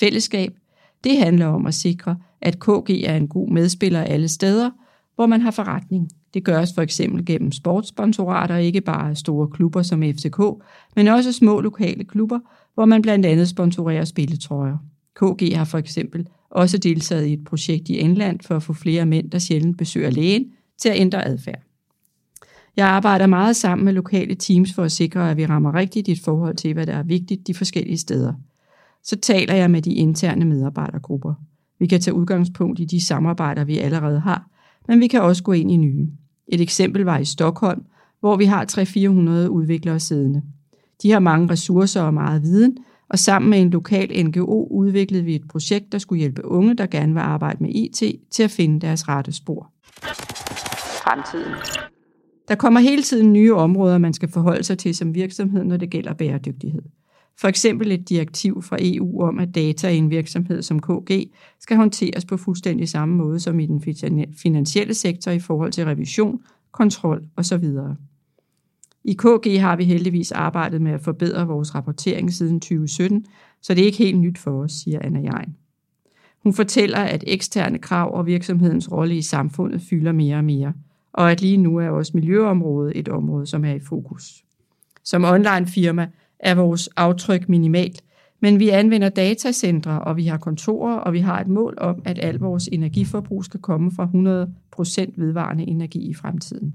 Fællesskab, 0.00 0.52
det 1.04 1.18
handler 1.18 1.46
om 1.46 1.66
at 1.66 1.74
sikre, 1.74 2.16
at 2.40 2.60
KG 2.60 2.90
er 2.90 3.16
en 3.16 3.28
god 3.28 3.48
medspiller 3.48 4.00
alle 4.00 4.28
steder, 4.28 4.70
hvor 5.14 5.26
man 5.26 5.40
har 5.40 5.50
forretning. 5.50 6.10
Det 6.34 6.44
gøres 6.44 6.74
for 6.74 6.82
eksempel 6.82 7.26
gennem 7.26 7.52
sportssponsorater, 7.52 8.56
ikke 8.56 8.80
bare 8.80 9.14
store 9.14 9.48
klubber 9.48 9.82
som 9.82 10.02
FCK, 10.02 10.40
men 10.96 11.08
også 11.08 11.32
små 11.32 11.60
lokale 11.60 12.04
klubber, 12.04 12.38
hvor 12.74 12.84
man 12.84 13.02
blandt 13.02 13.26
andet 13.26 13.48
sponsorerer 13.48 14.04
spilletrøjer. 14.04 14.76
KG 15.16 15.56
har 15.56 15.64
for 15.64 15.78
eksempel 15.78 16.28
også 16.50 16.78
deltaget 16.78 17.26
i 17.26 17.32
et 17.32 17.44
projekt 17.44 17.88
i 17.88 18.00
England 18.00 18.40
for 18.40 18.56
at 18.56 18.62
få 18.62 18.72
flere 18.72 19.06
mænd, 19.06 19.30
der 19.30 19.38
sjældent 19.38 19.78
besøger 19.78 20.10
lægen, 20.10 20.52
til 20.78 20.88
at 20.88 21.00
ændre 21.00 21.24
adfærd. 21.24 21.62
Jeg 22.76 22.88
arbejder 22.88 23.26
meget 23.26 23.56
sammen 23.56 23.84
med 23.84 23.92
lokale 23.92 24.34
teams 24.34 24.74
for 24.74 24.82
at 24.82 24.92
sikre, 24.92 25.30
at 25.30 25.36
vi 25.36 25.46
rammer 25.46 25.74
rigtigt 25.74 26.08
i 26.08 26.12
et 26.12 26.20
forhold 26.24 26.56
til, 26.56 26.72
hvad 26.72 26.86
der 26.86 26.92
er 26.92 27.02
vigtigt 27.02 27.46
de 27.46 27.54
forskellige 27.54 27.98
steder. 27.98 28.32
Så 29.04 29.16
taler 29.16 29.54
jeg 29.54 29.70
med 29.70 29.82
de 29.82 29.94
interne 29.94 30.44
medarbejdergrupper. 30.44 31.34
Vi 31.78 31.86
kan 31.86 32.00
tage 32.00 32.14
udgangspunkt 32.14 32.80
i 32.80 32.84
de 32.84 33.04
samarbejder, 33.04 33.64
vi 33.64 33.78
allerede 33.78 34.20
har, 34.20 34.46
men 34.88 35.00
vi 35.00 35.06
kan 35.06 35.22
også 35.22 35.42
gå 35.42 35.52
ind 35.52 35.70
i 35.70 35.76
nye. 35.76 36.08
Et 36.48 36.60
eksempel 36.60 37.02
var 37.02 37.18
i 37.18 37.24
Stockholm, 37.24 37.84
hvor 38.20 38.36
vi 38.36 38.44
har 38.44 38.64
300-400 38.64 39.48
udviklere 39.48 40.00
siddende. 40.00 40.42
De 41.02 41.10
har 41.10 41.18
mange 41.18 41.50
ressourcer 41.50 42.02
og 42.02 42.14
meget 42.14 42.42
viden, 42.42 42.76
og 43.08 43.18
sammen 43.18 43.50
med 43.50 43.60
en 43.60 43.70
lokal 43.70 44.26
NGO 44.26 44.66
udviklede 44.70 45.24
vi 45.24 45.34
et 45.34 45.48
projekt, 45.48 45.92
der 45.92 45.98
skulle 45.98 46.18
hjælpe 46.18 46.44
unge, 46.44 46.74
der 46.74 46.86
gerne 46.86 47.12
vil 47.12 47.20
arbejde 47.20 47.62
med 47.62 47.70
IT, 47.74 48.02
til 48.30 48.42
at 48.42 48.50
finde 48.50 48.80
deres 48.80 49.08
rette 49.08 49.32
spor. 49.32 49.70
Fremtiden. 51.04 51.52
Der 52.48 52.54
kommer 52.54 52.80
hele 52.80 53.02
tiden 53.02 53.32
nye 53.32 53.54
områder, 53.54 53.98
man 53.98 54.12
skal 54.12 54.28
forholde 54.28 54.64
sig 54.64 54.78
til 54.78 54.94
som 54.94 55.14
virksomhed, 55.14 55.64
når 55.64 55.76
det 55.76 55.90
gælder 55.90 56.14
bæredygtighed. 56.14 56.82
For 57.40 57.48
eksempel 57.48 57.92
et 57.92 58.08
direktiv 58.08 58.62
fra 58.62 58.76
EU 58.80 59.22
om, 59.22 59.38
at 59.38 59.54
data 59.54 59.88
i 59.88 59.96
en 59.96 60.10
virksomhed 60.10 60.62
som 60.62 60.80
KG 60.80 61.30
skal 61.60 61.76
håndteres 61.76 62.24
på 62.24 62.36
fuldstændig 62.36 62.88
samme 62.88 63.16
måde 63.16 63.40
som 63.40 63.60
i 63.60 63.66
den 63.66 63.84
finansielle 64.36 64.94
sektor 64.94 65.30
i 65.30 65.38
forhold 65.38 65.72
til 65.72 65.84
revision, 65.84 66.40
kontrol 66.72 67.24
osv. 67.36 67.64
I 69.04 69.12
KG 69.12 69.60
har 69.60 69.76
vi 69.76 69.84
heldigvis 69.84 70.32
arbejdet 70.32 70.82
med 70.82 70.92
at 70.92 71.00
forbedre 71.00 71.46
vores 71.46 71.74
rapportering 71.74 72.32
siden 72.32 72.60
2017, 72.60 73.26
så 73.62 73.74
det 73.74 73.82
er 73.82 73.86
ikke 73.86 73.98
helt 73.98 74.18
nyt 74.18 74.38
for 74.38 74.62
os, 74.62 74.72
siger 74.72 74.98
Anna 75.02 75.20
Jein. 75.20 75.56
Hun 76.42 76.52
fortæller, 76.52 76.98
at 76.98 77.24
eksterne 77.26 77.78
krav 77.78 78.14
og 78.14 78.26
virksomhedens 78.26 78.92
rolle 78.92 79.16
i 79.16 79.22
samfundet 79.22 79.82
fylder 79.82 80.12
mere 80.12 80.36
og 80.36 80.44
mere, 80.44 80.72
og 81.12 81.30
at 81.30 81.40
lige 81.40 81.56
nu 81.56 81.76
er 81.76 81.88
også 81.88 82.12
miljøområdet 82.14 82.98
et 82.98 83.08
område, 83.08 83.46
som 83.46 83.64
er 83.64 83.74
i 83.74 83.80
fokus. 83.80 84.44
Som 85.04 85.24
online 85.24 85.66
firma 85.66 86.08
er 86.38 86.54
vores 86.54 86.88
aftryk 86.96 87.48
minimalt, 87.48 88.02
men 88.40 88.58
vi 88.58 88.68
anvender 88.68 89.08
datacentre, 89.08 90.00
og 90.00 90.16
vi 90.16 90.26
har 90.26 90.38
kontorer, 90.38 90.96
og 90.96 91.12
vi 91.12 91.18
har 91.18 91.40
et 91.40 91.48
mål 91.48 91.74
om, 91.78 92.02
at 92.04 92.18
al 92.22 92.38
vores 92.38 92.68
energiforbrug 92.72 93.44
skal 93.44 93.60
komme 93.60 93.92
fra 93.92 94.04
100% 95.04 95.12
vedvarende 95.16 95.64
energi 95.64 96.10
i 96.10 96.14
fremtiden. 96.14 96.74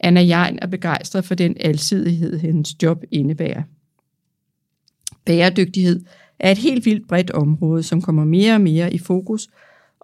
Anna 0.00 0.20
Jein 0.20 0.58
er 0.62 0.66
begejstret 0.66 1.24
for 1.24 1.34
den 1.34 1.56
alsidighed, 1.60 2.38
hendes 2.38 2.82
job 2.82 3.04
indebærer. 3.10 3.62
Bæredygtighed 5.24 6.04
er 6.38 6.50
et 6.50 6.58
helt 6.58 6.86
vildt 6.86 7.08
bredt 7.08 7.30
område, 7.30 7.82
som 7.82 8.02
kommer 8.02 8.24
mere 8.24 8.54
og 8.54 8.60
mere 8.60 8.92
i 8.92 8.98
fokus, 8.98 9.48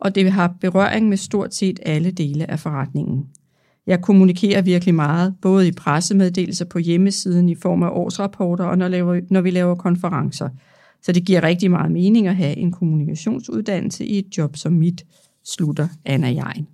og 0.00 0.14
det 0.14 0.32
har 0.32 0.54
berøring 0.60 1.08
med 1.08 1.16
stort 1.16 1.54
set 1.54 1.80
alle 1.86 2.10
dele 2.10 2.50
af 2.50 2.60
forretningen. 2.60 3.26
Jeg 3.86 4.02
kommunikerer 4.02 4.62
virkelig 4.62 4.94
meget, 4.94 5.34
både 5.42 5.68
i 5.68 5.72
pressemeddelelser 5.72 6.64
på 6.64 6.78
hjemmesiden 6.78 7.48
i 7.48 7.54
form 7.54 7.82
af 7.82 7.90
årsrapporter 7.90 8.64
og 8.64 8.78
når, 8.78 8.88
laver, 8.88 9.20
når 9.30 9.40
vi 9.40 9.50
laver 9.50 9.74
konferencer. 9.74 10.48
Så 11.02 11.12
det 11.12 11.24
giver 11.24 11.42
rigtig 11.42 11.70
meget 11.70 11.92
mening 11.92 12.26
at 12.26 12.36
have 12.36 12.56
en 12.56 12.72
kommunikationsuddannelse 12.72 14.04
i 14.04 14.18
et 14.18 14.38
job 14.38 14.56
som 14.56 14.72
mit, 14.72 15.04
slutter 15.44 15.88
Anna 16.04 16.28
Jein. 16.28 16.66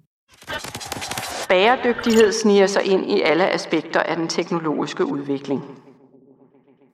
Bæredygtighed 1.48 2.32
sniger 2.32 2.66
sig 2.66 2.82
ind 2.86 3.10
i 3.10 3.20
alle 3.24 3.54
aspekter 3.54 4.00
af 4.00 4.16
den 4.16 4.28
teknologiske 4.28 5.04
udvikling. 5.04 5.60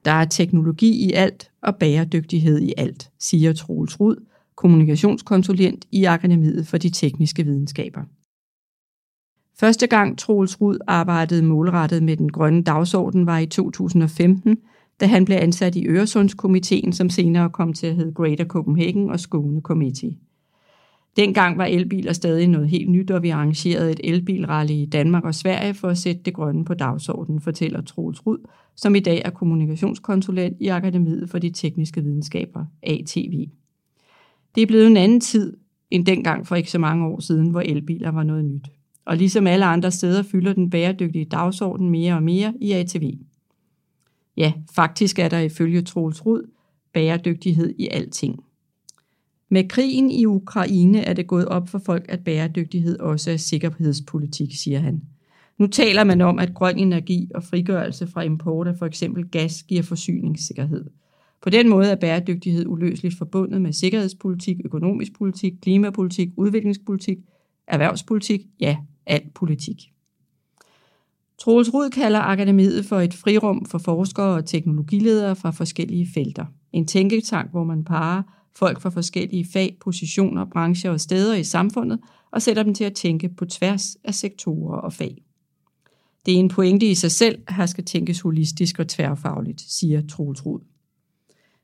Der 0.05 0.11
er 0.11 0.25
teknologi 0.25 1.09
i 1.09 1.13
alt 1.13 1.51
og 1.63 1.77
bæredygtighed 1.77 2.61
i 2.61 2.73
alt, 2.77 3.11
siger 3.19 3.53
Troels 3.53 4.01
Rud, 4.01 4.17
kommunikationskonsulent 4.61 5.85
i 5.90 6.05
Akademiet 6.05 6.67
for 6.67 6.79
de 6.79 6.90
Tekniske 6.90 7.45
Videnskaber. 7.45 8.00
Første 9.61 9.87
gang 9.87 10.19
Troels 10.19 10.61
Rud 10.61 10.79
arbejdede 10.87 11.43
målrettet 11.43 12.02
med 12.02 12.17
den 12.17 12.33
grønne 12.33 12.62
dagsorden 12.62 13.26
var 13.26 13.38
i 13.38 13.47
2015, 13.47 14.59
da 15.00 15.07
han 15.07 15.25
blev 15.25 15.37
ansat 15.40 15.76
i 15.76 15.87
Øresundskomiteen, 15.87 16.93
som 16.93 17.11
senere 17.11 17.50
kom 17.50 17.73
til 17.73 17.87
at 17.87 17.95
hedde 17.95 18.12
Greater 18.12 18.45
Copenhagen 18.45 19.11
og 19.11 19.21
Skåne 19.21 19.61
Committee. 19.61 20.17
Dengang 21.17 21.59
var 21.59 21.64
elbiler 21.64 22.12
stadig 22.12 22.49
noget 22.49 22.69
helt 22.69 22.90
nyt, 22.90 23.11
og 23.11 23.23
vi 23.23 23.29
arrangerede 23.29 23.90
et 23.90 24.00
elbilrally 24.05 24.73
i 24.73 24.87
Danmark 24.87 25.25
og 25.25 25.35
Sverige 25.35 25.75
for 25.75 25.88
at 25.88 25.99
sætte 25.99 26.23
det 26.25 26.35
grønne 26.35 26.64
på 26.64 26.75
dagsordenen, 26.75 27.40
fortæller 27.40 27.81
Troels 27.81 28.26
Rud, 28.26 28.38
som 28.76 28.95
i 28.95 29.00
dag 29.00 29.23
er 29.25 29.31
kommunikationskonsulent 29.31 30.57
i 30.61 30.69
Akademiet 30.69 31.31
for 31.31 31.38
de 31.38 31.50
Tekniske 31.50 32.02
Videnskaber, 32.02 32.64
ATV. 32.83 33.49
Det 34.54 34.62
er 34.62 34.66
blevet 34.66 34.87
en 34.87 34.97
anden 34.97 35.21
tid 35.21 35.57
end 35.90 36.07
dengang 36.07 36.47
for 36.47 36.57
ikke 36.57 36.71
så 36.71 36.78
mange 36.78 37.07
år 37.07 37.21
siden, 37.21 37.50
hvor 37.50 37.61
elbiler 37.61 38.11
var 38.11 38.23
noget 38.23 38.45
nyt. 38.45 38.69
Og 39.04 39.16
ligesom 39.16 39.47
alle 39.47 39.64
andre 39.64 39.90
steder 39.90 40.23
fylder 40.23 40.52
den 40.52 40.71
bæredygtige 40.71 41.25
dagsorden 41.25 41.90
mere 41.90 42.14
og 42.14 42.23
mere 42.23 42.54
i 42.61 42.73
ATV. 42.73 43.14
Ja, 44.37 44.52
faktisk 44.75 45.19
er 45.19 45.28
der 45.28 45.38
ifølge 45.38 45.83
Troels 45.83 46.26
Rud 46.26 46.50
bæredygtighed 46.92 47.75
i 47.78 47.88
alting. 47.90 48.45
Med 49.49 49.69
krigen 49.69 50.11
i 50.11 50.26
Ukraine 50.26 51.00
er 51.00 51.12
det 51.12 51.26
gået 51.26 51.47
op 51.47 51.69
for 51.69 51.78
folk, 51.78 52.07
at 52.09 52.25
bæredygtighed 52.25 52.99
også 52.99 53.30
er 53.30 53.37
sikkerhedspolitik, 53.37 54.54
siger 54.54 54.78
han. 54.78 55.02
Nu 55.59 55.66
taler 55.66 56.04
man 56.04 56.21
om, 56.21 56.38
at 56.38 56.54
grøn 56.54 56.78
energi 56.78 57.30
og 57.35 57.45
frigørelse 57.45 58.07
fra 58.07 58.23
import 58.23 58.66
af 58.66 58.76
for 58.78 58.87
eksempel 58.87 59.28
gas 59.28 59.62
giver 59.62 59.83
forsyningssikkerhed. 59.83 60.85
På 61.42 61.50
den 61.50 61.68
måde 61.68 61.90
er 61.90 61.97
bæredygtighed 61.97 62.66
uløseligt 62.66 63.18
forbundet 63.18 63.62
med 63.62 63.73
sikkerhedspolitik, 63.73 64.56
økonomisk 64.64 65.12
politik, 65.18 65.52
klimapolitik, 65.62 66.28
udviklingspolitik, 66.37 67.18
erhvervspolitik, 67.66 68.40
ja, 68.61 68.76
alt 69.06 69.35
politik. 69.35 69.76
Troels 71.38 71.75
Rud 71.75 71.90
kalder 71.90 72.20
akademiet 72.20 72.85
for 72.85 73.00
et 73.00 73.14
frirum 73.14 73.64
for 73.64 73.78
forskere 73.78 74.35
og 74.35 74.47
teknologiledere 74.47 75.37
fra 75.37 75.50
forskellige 75.50 76.09
felter. 76.14 76.44
En 76.73 76.87
tænketank, 76.87 77.50
hvor 77.50 77.64
man 77.64 77.85
parer 77.85 78.23
folk 78.56 78.80
fra 78.80 78.90
forskellige 78.90 79.47
fag, 79.52 79.76
positioner, 79.80 80.44
brancher 80.44 80.90
og 80.90 81.00
steder 81.00 81.35
i 81.35 81.44
samfundet 81.44 82.00
og 82.30 82.42
sætter 82.42 82.62
dem 82.62 82.75
til 82.75 82.85
at 82.85 82.94
tænke 82.94 83.28
på 83.28 83.44
tværs 83.44 83.97
af 84.04 84.14
sektorer 84.14 84.78
og 84.78 84.92
fag. 84.92 85.25
Det 86.26 86.35
er 86.35 86.38
en 86.38 86.49
pointe 86.49 86.87
i 86.87 86.94
sig 86.94 87.11
selv, 87.11 87.42
at 87.47 87.54
her 87.54 87.66
skal 87.66 87.85
tænkes 87.85 88.20
holistisk 88.20 88.78
og 88.78 88.88
tværfagligt, 88.88 89.61
siger 89.61 90.02
Troels 90.09 90.47
Rud. 90.47 90.61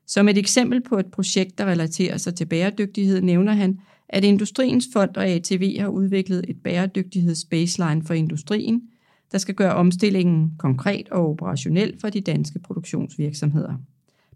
Som 0.07 0.29
et 0.29 0.37
eksempel 0.37 0.81
på 0.81 0.97
et 0.97 1.05
projekt, 1.05 1.57
der 1.57 1.65
relaterer 1.65 2.17
sig 2.17 2.35
til 2.35 2.45
bæredygtighed, 2.45 3.21
nævner 3.21 3.53
han, 3.53 3.79
at 4.09 4.23
Industriens 4.23 4.87
Fond 4.93 5.17
og 5.17 5.27
ATV 5.27 5.79
har 5.79 5.87
udviklet 5.87 6.45
et 6.47 6.57
bæredygtighedsbaseline 6.63 8.03
for 8.03 8.13
industrien, 8.13 8.81
der 9.31 9.37
skal 9.37 9.55
gøre 9.55 9.73
omstillingen 9.73 10.51
konkret 10.57 11.09
og 11.09 11.29
operationel 11.29 11.99
for 11.99 12.09
de 12.09 12.21
danske 12.21 12.59
produktionsvirksomheder. 12.59 13.73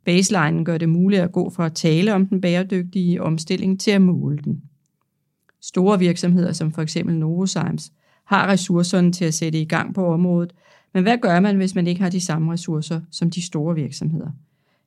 Baselinen 0.06 0.66
gør 0.66 0.78
det 0.78 0.90
muligt 0.90 1.22
at 1.22 1.32
gå 1.32 1.50
fra 1.50 1.66
at 1.66 1.74
tale 1.74 2.14
om 2.14 2.28
den 2.28 2.42
bæredygtige 2.42 3.22
omstilling 3.22 3.80
til 3.80 3.92
at 3.92 4.02
måle 4.02 4.38
den. 4.38 4.62
Store 5.62 6.00
virksomheder 6.00 6.54
som 6.54 6.72
for 6.72 6.82
eksempel 6.82 7.16
Novozymes 7.16 7.92
har 8.26 8.48
ressourcerne 8.48 9.12
til 9.12 9.26
at 9.26 9.34
sætte 9.34 9.62
i 9.62 9.66
gang 9.66 9.96
på 9.96 10.06
området, 10.06 10.54
men 10.94 11.04
hvad 11.04 11.18
gør 11.18 11.40
man, 11.40 11.58
hvis 11.58 11.76
man 11.76 11.88
ikke 11.88 12.02
har 12.02 12.10
de 12.10 12.22
samme 12.22 12.54
ressourcer 12.54 13.02
som 13.12 13.30
de 13.30 13.46
store 13.46 13.76
virksomheder? 13.76 14.32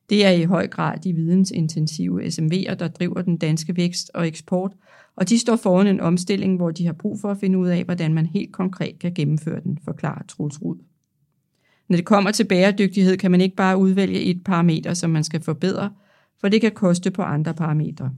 Det 0.09 0.25
er 0.25 0.31
i 0.31 0.43
høj 0.43 0.67
grad 0.67 0.97
de 0.97 1.13
vidensintensive 1.13 2.21
SMV'er, 2.23 2.73
der 2.73 2.87
driver 2.87 3.21
den 3.21 3.37
danske 3.37 3.77
vækst 3.77 4.11
og 4.13 4.27
eksport, 4.27 4.71
og 5.15 5.29
de 5.29 5.39
står 5.39 5.55
foran 5.55 5.87
en 5.87 5.99
omstilling, 5.99 6.55
hvor 6.55 6.71
de 6.71 6.85
har 6.85 6.93
brug 6.93 7.19
for 7.19 7.31
at 7.31 7.37
finde 7.37 7.57
ud 7.57 7.67
af, 7.67 7.83
hvordan 7.83 8.13
man 8.13 8.25
helt 8.25 8.53
konkret 8.53 8.99
kan 8.99 9.13
gennemføre 9.13 9.59
den, 9.63 9.79
forklarer 9.85 10.23
Truls 10.27 10.61
Rud. 10.61 10.77
Når 11.89 11.95
det 11.95 12.05
kommer 12.05 12.31
til 12.31 12.43
bæredygtighed, 12.43 13.17
kan 13.17 13.31
man 13.31 13.41
ikke 13.41 13.55
bare 13.55 13.77
udvælge 13.77 14.21
et 14.21 14.43
parameter, 14.45 14.93
som 14.93 15.09
man 15.09 15.23
skal 15.23 15.41
forbedre, 15.41 15.91
for 16.41 16.49
det 16.49 16.61
kan 16.61 16.71
koste 16.71 17.11
på 17.11 17.21
andre 17.21 17.53
parametre. 17.53 18.11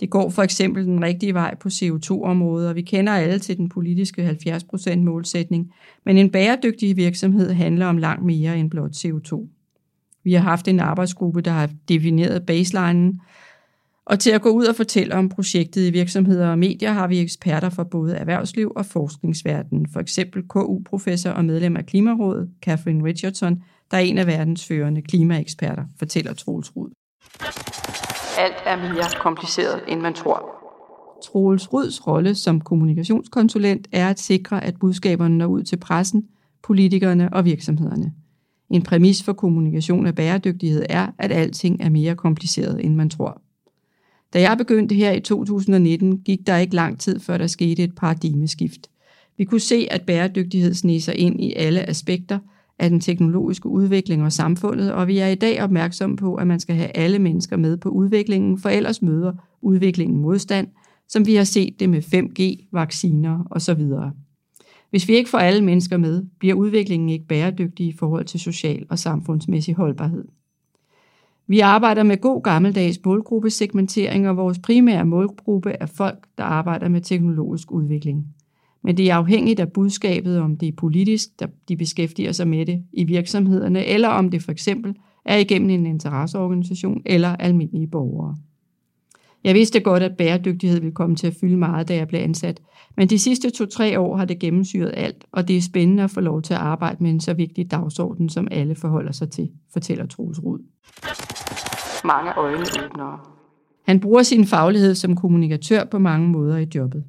Det 0.00 0.10
går 0.10 0.30
for 0.30 0.42
eksempel 0.42 0.84
den 0.84 1.02
rigtige 1.02 1.34
vej 1.34 1.54
på 1.54 1.68
CO2-området, 1.68 2.68
og 2.68 2.74
vi 2.74 2.82
kender 2.82 3.12
alle 3.12 3.38
til 3.38 3.56
den 3.56 3.68
politiske 3.68 4.28
70% 4.28 4.98
målsætning, 4.98 5.72
men 6.04 6.16
en 6.16 6.30
bæredygtig 6.30 6.96
virksomhed 6.96 7.52
handler 7.52 7.86
om 7.86 7.98
langt 7.98 8.24
mere 8.24 8.58
end 8.58 8.70
blot 8.70 8.90
CO2. 8.90 9.48
Vi 10.24 10.32
har 10.32 10.42
haft 10.42 10.68
en 10.68 10.80
arbejdsgruppe, 10.80 11.40
der 11.40 11.50
har 11.50 11.68
defineret 11.88 12.46
baselinen, 12.46 13.20
og 14.04 14.18
til 14.18 14.30
at 14.30 14.42
gå 14.42 14.48
ud 14.48 14.64
og 14.64 14.76
fortælle 14.76 15.14
om 15.14 15.28
projektet 15.28 15.86
i 15.86 15.90
virksomheder 15.90 16.48
og 16.48 16.58
medier 16.58 16.92
har 16.92 17.06
vi 17.06 17.20
eksperter 17.20 17.70
fra 17.70 17.84
både 17.84 18.16
erhvervsliv 18.16 18.72
og 18.76 18.86
forskningsverdenen. 18.86 19.86
For 19.92 20.00
eksempel 20.00 20.42
KU-professor 20.48 21.30
og 21.30 21.44
medlem 21.44 21.76
af 21.76 21.86
Klimarådet, 21.86 22.50
Catherine 22.62 23.04
Richardson, 23.04 23.62
der 23.90 23.96
er 23.96 24.00
en 24.00 24.18
af 24.18 24.26
verdens 24.26 24.66
førende 24.66 25.02
klimaeksperter, 25.02 25.84
fortæller 25.98 26.34
Troels 26.34 26.76
Rud. 26.76 26.90
Alt 28.38 28.54
er 28.66 28.76
mere 28.76 29.20
kompliceret, 29.20 29.80
end 29.88 30.00
man 30.00 30.14
tror. 30.14 30.60
Troels 31.24 31.72
Ruds 31.72 32.06
rolle 32.06 32.34
som 32.34 32.60
kommunikationskonsulent 32.60 33.88
er 33.92 34.10
at 34.10 34.20
sikre, 34.20 34.64
at 34.64 34.74
budskaberne 34.80 35.38
når 35.38 35.46
ud 35.46 35.62
til 35.62 35.76
pressen, 35.76 36.28
politikerne 36.62 37.32
og 37.32 37.44
virksomhederne. 37.44 38.12
En 38.70 38.82
præmis 38.82 39.22
for 39.22 39.32
kommunikation 39.32 40.06
af 40.06 40.14
bæredygtighed 40.14 40.86
er, 40.88 41.06
at 41.18 41.32
alting 41.32 41.80
er 41.80 41.88
mere 41.88 42.14
kompliceret, 42.14 42.84
end 42.84 42.94
man 42.94 43.10
tror. 43.10 43.42
Da 44.32 44.40
jeg 44.40 44.58
begyndte 44.58 44.94
her 44.94 45.12
i 45.12 45.20
2019, 45.20 46.18
gik 46.18 46.46
der 46.46 46.56
ikke 46.56 46.74
lang 46.74 46.98
tid, 46.98 47.20
før 47.20 47.38
der 47.38 47.46
skete 47.46 47.84
et 47.84 47.94
paradigmeskift. 47.94 48.90
Vi 49.38 49.44
kunne 49.44 49.60
se, 49.60 49.86
at 49.90 50.02
bæredygtighed 50.06 50.74
sniger 50.74 51.12
ind 51.12 51.40
i 51.40 51.54
alle 51.54 51.88
aspekter 51.88 52.38
af 52.78 52.90
den 52.90 53.00
teknologiske 53.00 53.68
udvikling 53.68 54.22
og 54.22 54.32
samfundet, 54.32 54.92
og 54.92 55.06
vi 55.06 55.18
er 55.18 55.26
i 55.26 55.34
dag 55.34 55.62
opmærksomme 55.62 56.16
på, 56.16 56.34
at 56.34 56.46
man 56.46 56.60
skal 56.60 56.76
have 56.76 56.96
alle 56.96 57.18
mennesker 57.18 57.56
med 57.56 57.76
på 57.76 57.88
udviklingen, 57.88 58.58
for 58.58 58.68
ellers 58.68 59.02
møder 59.02 59.32
udviklingen 59.62 60.20
modstand, 60.20 60.68
som 61.08 61.26
vi 61.26 61.34
har 61.34 61.44
set 61.44 61.80
det 61.80 61.90
med 61.90 62.02
5G, 62.02 62.68
vacciner 62.72 63.46
osv. 63.50 63.82
Hvis 64.90 65.08
vi 65.08 65.14
ikke 65.14 65.30
får 65.30 65.38
alle 65.38 65.64
mennesker 65.64 65.96
med, 65.96 66.24
bliver 66.38 66.54
udviklingen 66.54 67.08
ikke 67.08 67.26
bæredygtig 67.26 67.86
i 67.86 67.96
forhold 67.98 68.24
til 68.24 68.40
social 68.40 68.86
og 68.90 68.98
samfundsmæssig 68.98 69.74
holdbarhed. 69.74 70.24
Vi 71.46 71.60
arbejder 71.60 72.02
med 72.02 72.20
god 72.20 72.42
gammeldags 72.42 72.98
målgruppesegmentering, 73.04 74.28
og 74.28 74.36
vores 74.36 74.58
primære 74.58 75.04
målgruppe 75.04 75.70
er 75.70 75.86
folk, 75.86 76.18
der 76.38 76.44
arbejder 76.44 76.88
med 76.88 77.00
teknologisk 77.00 77.72
udvikling. 77.72 78.26
Men 78.82 78.96
det 78.96 79.10
er 79.10 79.14
afhængigt 79.14 79.60
af 79.60 79.72
budskabet, 79.72 80.38
om 80.38 80.56
det 80.56 80.68
er 80.68 80.72
politisk, 80.76 81.40
der 81.40 81.46
de 81.68 81.76
beskæftiger 81.76 82.32
sig 82.32 82.48
med 82.48 82.66
det 82.66 82.84
i 82.92 83.04
virksomhederne, 83.04 83.84
eller 83.84 84.08
om 84.08 84.30
det 84.30 84.42
for 84.42 84.52
eksempel 84.52 84.94
er 85.24 85.36
igennem 85.36 85.70
en 85.70 85.86
interesseorganisation 85.86 87.02
eller 87.06 87.28
almindelige 87.28 87.86
borgere. 87.86 88.36
Jeg 89.44 89.54
vidste 89.54 89.80
godt, 89.80 90.02
at 90.02 90.16
bæredygtighed 90.16 90.80
ville 90.80 90.94
komme 90.94 91.16
til 91.16 91.26
at 91.26 91.34
fylde 91.40 91.56
meget, 91.56 91.88
da 91.88 91.94
jeg 91.94 92.08
blev 92.08 92.20
ansat, 92.20 92.60
men 92.96 93.10
de 93.10 93.18
sidste 93.18 93.50
to-tre 93.50 94.00
år 94.00 94.16
har 94.16 94.24
det 94.24 94.38
gennemsyret 94.38 94.92
alt, 94.96 95.24
og 95.32 95.48
det 95.48 95.56
er 95.56 95.60
spændende 95.60 96.02
at 96.02 96.10
få 96.10 96.20
lov 96.20 96.42
til 96.42 96.54
at 96.54 96.60
arbejde 96.60 97.02
med 97.02 97.10
en 97.10 97.20
så 97.20 97.34
vigtig 97.34 97.70
dagsorden, 97.70 98.28
som 98.28 98.48
alle 98.50 98.74
forholder 98.74 99.12
sig 99.12 99.30
til, 99.30 99.50
fortæller 99.72 100.06
Troels 100.06 100.42
Rud. 100.42 100.58
Mange 102.04 102.32
øjneåbnere. 102.36 103.18
Han 103.86 104.00
bruger 104.00 104.22
sin 104.22 104.46
faglighed 104.46 104.94
som 104.94 105.16
kommunikatør 105.16 105.84
på 105.84 105.98
mange 105.98 106.28
måder 106.28 106.56
i 106.56 106.66
jobbet. 106.74 107.04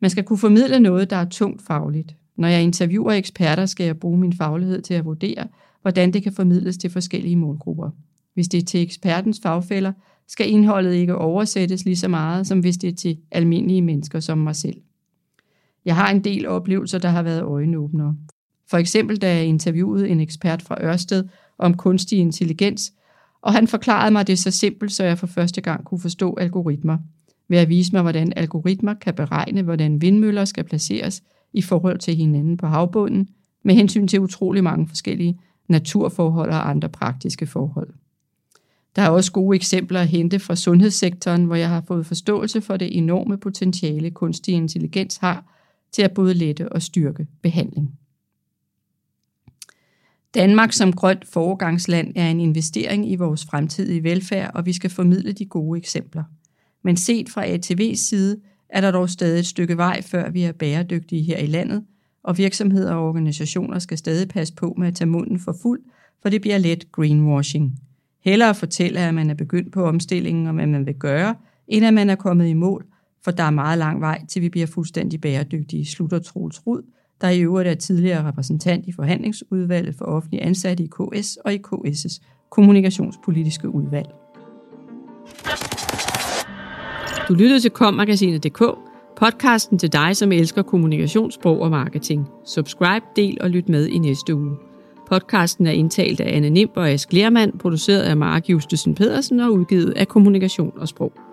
Man 0.00 0.10
skal 0.10 0.24
kunne 0.24 0.38
formidle 0.38 0.80
noget, 0.80 1.10
der 1.10 1.16
er 1.16 1.28
tungt 1.28 1.62
fagligt. 1.62 2.16
Når 2.36 2.48
jeg 2.48 2.62
interviewer 2.62 3.12
eksperter, 3.12 3.66
skal 3.66 3.86
jeg 3.86 3.98
bruge 3.98 4.18
min 4.18 4.32
faglighed 4.32 4.82
til 4.82 4.94
at 4.94 5.04
vurdere, 5.04 5.48
hvordan 5.82 6.12
det 6.12 6.22
kan 6.22 6.32
formidles 6.32 6.76
til 6.76 6.90
forskellige 6.90 7.36
målgrupper. 7.36 7.90
Hvis 8.36 8.48
det 8.48 8.62
er 8.62 8.64
til 8.64 8.82
ekspertens 8.82 9.40
fagfælder, 9.42 9.92
skal 10.28 10.50
indholdet 10.50 10.94
ikke 10.94 11.16
oversættes 11.16 11.84
lige 11.84 11.96
så 11.96 12.08
meget, 12.08 12.46
som 12.46 12.60
hvis 12.60 12.76
det 12.76 12.88
er 12.88 12.94
til 12.94 13.18
almindelige 13.30 13.82
mennesker 13.82 14.20
som 14.20 14.38
mig 14.38 14.56
selv. 14.56 14.76
Jeg 15.84 15.96
har 15.96 16.10
en 16.10 16.24
del 16.24 16.48
oplevelser, 16.48 16.98
der 16.98 17.08
har 17.08 17.22
været 17.22 17.42
øjenåbnere. 17.42 18.16
For 18.70 18.76
eksempel 18.76 19.16
da 19.16 19.36
jeg 19.36 19.44
interviewede 19.44 20.08
en 20.08 20.20
ekspert 20.20 20.62
fra 20.62 20.84
Ørsted 20.84 21.24
om 21.58 21.74
kunstig 21.74 22.18
intelligens, 22.18 22.92
og 23.42 23.52
han 23.52 23.68
forklarede 23.68 24.10
mig 24.10 24.26
det 24.26 24.38
så 24.38 24.50
simpelt, 24.50 24.92
så 24.92 25.04
jeg 25.04 25.18
for 25.18 25.26
første 25.26 25.60
gang 25.60 25.84
kunne 25.84 26.00
forstå 26.00 26.36
algoritmer, 26.40 26.98
ved 27.48 27.58
at 27.58 27.68
vise 27.68 27.92
mig, 27.92 28.02
hvordan 28.02 28.32
algoritmer 28.36 28.94
kan 28.94 29.14
beregne, 29.14 29.62
hvordan 29.62 30.00
vindmøller 30.00 30.44
skal 30.44 30.64
placeres 30.64 31.22
i 31.52 31.62
forhold 31.62 31.98
til 31.98 32.16
hinanden 32.16 32.56
på 32.56 32.66
havbunden, 32.66 33.28
med 33.64 33.74
hensyn 33.74 34.08
til 34.08 34.20
utrolig 34.20 34.64
mange 34.64 34.88
forskellige 34.88 35.38
naturforhold 35.68 36.50
og 36.50 36.70
andre 36.70 36.88
praktiske 36.88 37.46
forhold. 37.46 37.88
Der 38.96 39.02
er 39.02 39.08
også 39.08 39.32
gode 39.32 39.56
eksempler 39.56 40.00
at 40.00 40.08
hente 40.08 40.38
fra 40.38 40.56
sundhedssektoren, 40.56 41.44
hvor 41.44 41.54
jeg 41.54 41.68
har 41.68 41.84
fået 41.88 42.06
forståelse 42.06 42.60
for 42.60 42.76
det 42.76 42.98
enorme 42.98 43.38
potentiale 43.38 44.10
kunstig 44.10 44.54
intelligens 44.54 45.16
har 45.16 45.44
til 45.92 46.02
at 46.02 46.14
både 46.14 46.34
lette 46.34 46.72
og 46.72 46.82
styrke 46.82 47.26
behandling. 47.42 47.98
Danmark 50.34 50.72
som 50.72 50.92
grønt 50.92 51.26
foregangsland 51.26 52.12
er 52.16 52.30
en 52.30 52.40
investering 52.40 53.10
i 53.12 53.16
vores 53.16 53.44
fremtidige 53.44 54.02
velfærd, 54.02 54.50
og 54.54 54.66
vi 54.66 54.72
skal 54.72 54.90
formidle 54.90 55.32
de 55.32 55.46
gode 55.46 55.78
eksempler. 55.78 56.24
Men 56.82 56.96
set 56.96 57.28
fra 57.28 57.46
ATV's 57.46 57.96
side 58.08 58.40
er 58.68 58.80
der 58.80 58.90
dog 58.90 59.10
stadig 59.10 59.38
et 59.38 59.46
stykke 59.46 59.76
vej, 59.76 60.02
før 60.02 60.30
vi 60.30 60.42
er 60.42 60.52
bæredygtige 60.52 61.22
her 61.22 61.38
i 61.38 61.46
landet, 61.46 61.84
og 62.22 62.38
virksomheder 62.38 62.94
og 62.94 63.08
organisationer 63.08 63.78
skal 63.78 63.98
stadig 63.98 64.28
passe 64.28 64.54
på 64.54 64.74
med 64.78 64.88
at 64.88 64.94
tage 64.94 65.08
munden 65.08 65.38
for 65.38 65.56
fuld, 65.62 65.80
for 66.22 66.28
det 66.28 66.40
bliver 66.40 66.58
let 66.58 66.92
greenwashing. 66.92 67.80
Hellere 68.26 68.54
fortælle, 68.54 69.00
at 69.00 69.14
man 69.14 69.30
er 69.30 69.34
begyndt 69.34 69.72
på 69.72 69.84
omstillingen 69.84 70.46
og 70.46 70.54
hvad 70.54 70.66
man 70.66 70.86
vil 70.86 70.94
gøre, 70.94 71.34
end 71.68 71.86
at 71.86 71.94
man 71.94 72.10
er 72.10 72.14
kommet 72.14 72.48
i 72.48 72.52
mål, 72.52 72.84
for 73.24 73.30
der 73.30 73.42
er 73.42 73.50
meget 73.50 73.78
lang 73.78 74.00
vej 74.00 74.24
til 74.28 74.42
vi 74.42 74.48
bliver 74.48 74.66
fuldstændig 74.66 75.20
bæredygtige, 75.20 75.86
slutter 75.86 76.18
Troels 76.18 76.66
Rud, 76.66 76.82
der 77.20 77.28
i 77.28 77.40
øvrigt 77.40 77.68
er 77.68 77.74
tidligere 77.74 78.28
repræsentant 78.28 78.86
i 78.86 78.92
forhandlingsudvalget 78.92 79.94
for 79.94 80.04
offentlige 80.04 80.42
ansatte 80.42 80.84
i 80.84 80.86
KS 80.86 81.36
og 81.36 81.54
i 81.54 81.60
KS' 81.66 82.20
kommunikationspolitiske 82.50 83.68
udvalg. 83.68 84.08
Du 87.28 87.34
lyttede 87.34 87.60
til 87.60 87.70
kommagasinet.dk, 87.70 88.62
podcasten 89.16 89.78
til 89.78 89.92
dig, 89.92 90.16
som 90.16 90.32
elsker 90.32 90.62
kommunikationssprog 90.62 91.60
og 91.60 91.70
marketing. 91.70 92.28
Subscribe, 92.46 93.06
del 93.16 93.38
og 93.40 93.50
lyt 93.50 93.68
med 93.68 93.86
i 93.86 93.98
næste 93.98 94.34
uge. 94.34 94.56
Podcasten 95.08 95.66
er 95.66 95.70
indtalt 95.70 96.20
af 96.20 96.36
Anne 96.36 96.50
Nimb 96.50 96.72
og 96.76 96.90
Ask 96.90 97.12
Lermand, 97.12 97.58
produceret 97.58 98.02
af 98.02 98.16
Mark 98.16 98.48
Justesen 98.48 98.94
Pedersen 98.94 99.40
og 99.40 99.52
udgivet 99.52 99.92
af 99.96 100.08
Kommunikation 100.08 100.72
og 100.76 100.88
Sprog. 100.88 101.25